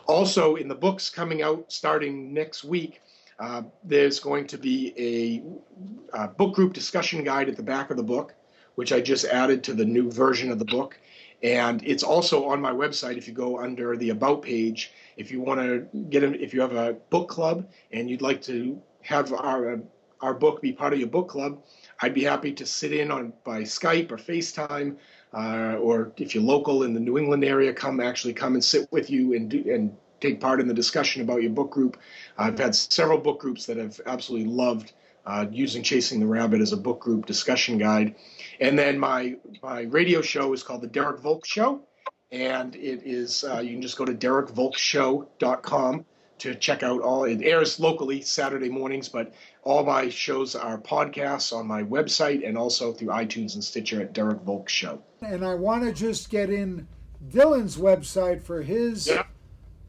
Also, 0.06 0.56
in 0.58 0.67
the 0.67 0.76
books 0.76 1.10
coming 1.10 1.41
out 1.41 1.72
starting 1.72 2.34
next 2.34 2.65
week, 2.65 3.02
uh, 3.39 3.62
there's 3.82 4.20
going 4.20 4.46
to 4.46 4.58
be 4.58 4.94
a, 4.98 6.24
a, 6.24 6.28
book 6.28 6.54
group 6.54 6.74
discussion 6.74 7.24
guide 7.24 7.48
at 7.48 7.56
the 7.56 7.63
back 7.63 7.91
of 7.91 7.96
the 7.96 8.04
book, 8.04 8.34
which 8.76 8.91
I 8.91 9.00
just 9.00 9.24
added 9.24 9.63
to 9.63 9.74
the 9.74 9.86
new 9.86 10.12
version 10.12 10.52
of 10.52 10.60
the 10.60 10.65
book. 10.65 11.00
And 11.41 11.82
it's 11.82 12.04
also 12.04 12.44
on 12.50 12.60
my 12.60 12.74
website 12.74 13.15
if 13.15 13.26
you 13.26 13.34
go 13.34 13.58
under 13.58 13.96
the 13.96 14.10
About 14.10 14.41
page. 14.41 14.91
If 15.15 15.32
you 15.32 15.39
want 15.39 15.62
to 15.62 15.88
get 16.10 16.24
in, 16.24 16.36
if 16.36 16.54
you 16.54 16.60
have 16.60 16.76
a 16.76 16.98
book 17.10 17.30
club 17.30 17.70
and 17.94 18.10
you'd 18.10 18.22
like 18.22 18.41
to 18.44 18.82
have 19.04 19.32
our, 19.32 19.80
our 20.20 20.34
book 20.34 20.62
be 20.62 20.74
part 20.74 20.91
of 20.91 21.00
your 21.00 21.08
book 21.08 21.30
club, 21.30 21.63
I'd 22.02 22.13
be 22.13 22.24
happy 22.24 22.52
to 22.54 22.65
sit 22.65 22.91
in 22.91 23.12
on 23.12 23.32
by 23.44 23.62
Skype 23.62 24.12
or 24.12 24.17
FaceTime. 24.17 24.98
Uh, 25.34 25.78
or 25.80 26.12
if 26.17 26.36
you're 26.36 26.44
local 26.44 26.84
in 26.84 26.94
the 26.94 27.00
New 27.00 27.17
England 27.17 27.44
area, 27.44 27.74
come 27.74 28.00
actually 28.00 28.34
come 28.34 28.54
and 28.54 28.63
sit 28.63 28.91
with 28.91 29.10
you 29.10 29.34
and 29.34 29.50
do, 29.50 29.63
and 29.74 29.96
take 30.20 30.39
part 30.39 30.60
in 30.60 30.67
the 30.67 30.74
discussion 30.74 31.22
about 31.22 31.41
your 31.41 31.52
book 31.52 31.72
group. 31.72 31.98
I've 32.38 32.60
had 32.60 32.76
several 32.76 33.17
book 33.17 33.39
groups 33.39 33.65
that 33.65 33.78
have 33.78 34.00
absolutely 34.06 34.50
loved 34.50 34.94
uh, 35.26 35.46
using 35.52 35.84
Chasing 35.84 36.20
the 36.20 36.26
Rabbit 36.26 36.62
as 36.62 36.74
a 36.74 36.78
book 36.78 37.00
group 37.00 37.26
discussion 37.26 37.78
guide. 37.78 38.15
And 38.60 38.78
then 38.78 39.00
my 39.00 39.38
my 39.62 39.82
radio 39.82 40.22
show 40.22 40.54
is 40.54 40.63
called 40.63 40.82
the 40.82 40.88
Derek 40.88 41.20
Volk 41.20 41.46
Show, 41.46 41.82
and 42.32 42.76
it 42.76 43.02
is 43.06 43.44
uh, 43.44 43.60
you 43.60 43.72
can 43.72 43.82
just 43.82 43.98
go 43.98 44.06
to 44.06 44.13
derekvolkshow.com 44.13 46.06
to 46.39 46.56
check 46.56 46.82
out 46.82 47.02
all. 47.02 47.26
It 47.26 47.41
airs 47.44 47.80
locally 47.80 48.22
Saturday 48.22 48.70
mornings, 48.70 49.10
but 49.10 49.34
all 49.63 49.84
my 49.84 50.10
shows 50.10 50.56
are 50.56 50.80
podcasts 50.80 51.56
on 51.56 51.67
my 51.67 51.84
website 51.84 52.47
and 52.47 52.58
also 52.58 52.93
through 52.93 53.10
iTunes 53.10 53.54
and 53.54 53.63
Stitcher 53.63 54.02
at 54.02 54.13
Derek 54.13 54.41
Volk 54.41 54.69
Show. 54.69 55.02
And 55.21 55.45
I 55.45 55.56
want 55.56 55.84
to 55.84 55.93
just 55.93 56.30
get 56.30 56.50
in 56.50 56.88
Dylan's 57.30 57.78
website 57.78 58.41
for 58.41 58.62
his. 58.62 59.08
Yeah 59.08 59.24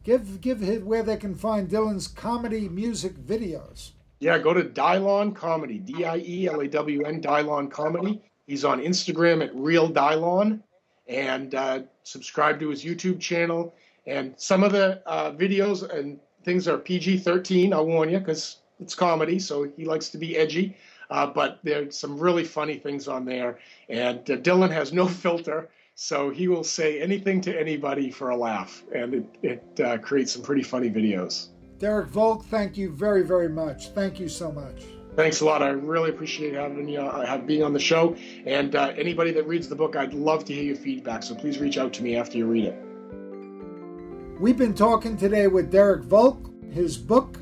Give 0.03 0.41
give 0.41 0.59
his, 0.59 0.83
where 0.83 1.03
they 1.03 1.17
can 1.17 1.33
find 1.33 1.69
Dylan's 1.69 2.07
comedy 2.07 2.67
music 2.67 3.13
videos. 3.15 3.91
Yeah, 4.19 4.37
go 4.37 4.53
to 4.53 4.63
Dielawn 4.63 5.33
Comedy, 5.33 5.79
D 5.79 6.03
I 6.03 6.17
E 6.17 6.47
L 6.47 6.59
A 6.59 6.67
W 6.67 7.03
N, 7.03 7.21
Dielawn 7.21 7.71
Comedy. 7.71 8.21
He's 8.45 8.65
on 8.65 8.81
Instagram 8.81 9.41
at 9.43 9.55
Real 9.55 9.89
Dielawn, 9.89 10.61
and 11.07 11.55
uh, 11.55 11.83
subscribe 12.03 12.59
to 12.59 12.69
his 12.69 12.83
YouTube 12.83 13.19
channel. 13.21 13.73
And 14.05 14.33
some 14.37 14.63
of 14.63 14.73
the 14.73 15.01
uh, 15.07 15.31
videos 15.31 15.89
and 15.89 16.19
things 16.43 16.67
are 16.67 16.77
PG 16.77 17.19
13, 17.19 17.73
I'll 17.73 17.85
warn 17.85 18.09
you, 18.09 18.19
because 18.19 18.57
it's 18.83 18.95
comedy, 18.95 19.39
so 19.39 19.63
he 19.75 19.85
likes 19.85 20.09
to 20.09 20.17
be 20.17 20.37
edgy. 20.37 20.77
Uh, 21.09 21.27
but 21.27 21.59
there's 21.63 21.97
some 21.97 22.17
really 22.17 22.43
funny 22.43 22.77
things 22.77 23.07
on 23.07 23.25
there. 23.25 23.59
And 23.89 24.19
uh, 24.29 24.37
Dylan 24.37 24.71
has 24.71 24.93
no 24.93 25.07
filter. 25.23 25.69
So 25.95 26.31
he 26.31 26.47
will 26.47 26.63
say 26.63 26.99
anything 27.01 27.39
to 27.41 27.59
anybody 27.59 28.09
for 28.09 28.31
a 28.31 28.35
laugh, 28.35 28.83
and 28.95 29.13
it, 29.13 29.25
it 29.43 29.79
uh, 29.79 29.97
creates 29.99 30.31
some 30.31 30.41
pretty 30.41 30.63
funny 30.63 30.89
videos. 30.89 31.49
Derek 31.77 32.07
Volk, 32.07 32.45
thank 32.45 32.77
you 32.77 32.91
very, 32.91 33.23
very 33.23 33.47
much. 33.47 33.89
Thank 33.89 34.19
you 34.19 34.27
so 34.27 34.51
much. 34.51 34.85
Thanks 35.15 35.41
a 35.41 35.45
lot. 35.45 35.61
I 35.61 35.69
really 35.69 36.09
appreciate 36.09 36.55
having 36.55 36.87
you, 36.87 36.99
uh, 36.99 37.23
have 37.27 37.45
being 37.45 37.61
on 37.61 37.73
the 37.73 37.79
show. 37.79 38.15
And 38.47 38.75
uh, 38.75 38.93
anybody 38.97 39.31
that 39.33 39.47
reads 39.47 39.67
the 39.67 39.75
book, 39.75 39.95
I'd 39.95 40.15
love 40.15 40.45
to 40.45 40.53
hear 40.53 40.63
your 40.63 40.75
feedback. 40.75 41.21
So 41.21 41.35
please 41.35 41.59
reach 41.59 41.77
out 41.77 41.93
to 41.93 42.03
me 42.03 42.15
after 42.15 42.39
you 42.39 42.47
read 42.47 42.65
it. 42.65 44.39
We've 44.39 44.57
been 44.57 44.73
talking 44.73 45.15
today 45.15 45.45
with 45.45 45.71
Derek 45.71 46.05
Volk. 46.05 46.49
His 46.71 46.97
book 46.97 47.37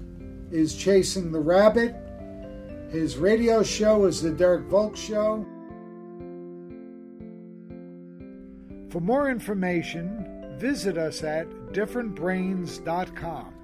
is 0.52 0.76
Chasing 0.76 1.32
the 1.32 1.39
Rabbit. 1.39 1.95
His 2.89 3.18
radio 3.18 3.64
show 3.64 4.06
is 4.06 4.22
The 4.22 4.32
Derek 4.32 4.66
Volk 4.66 4.97
Show. 4.97 5.45
For 8.89 8.99
more 8.99 9.30
information, 9.30 10.56
visit 10.58 10.97
us 10.97 11.24
at 11.24 11.47
differentbrains.com. 11.72 13.61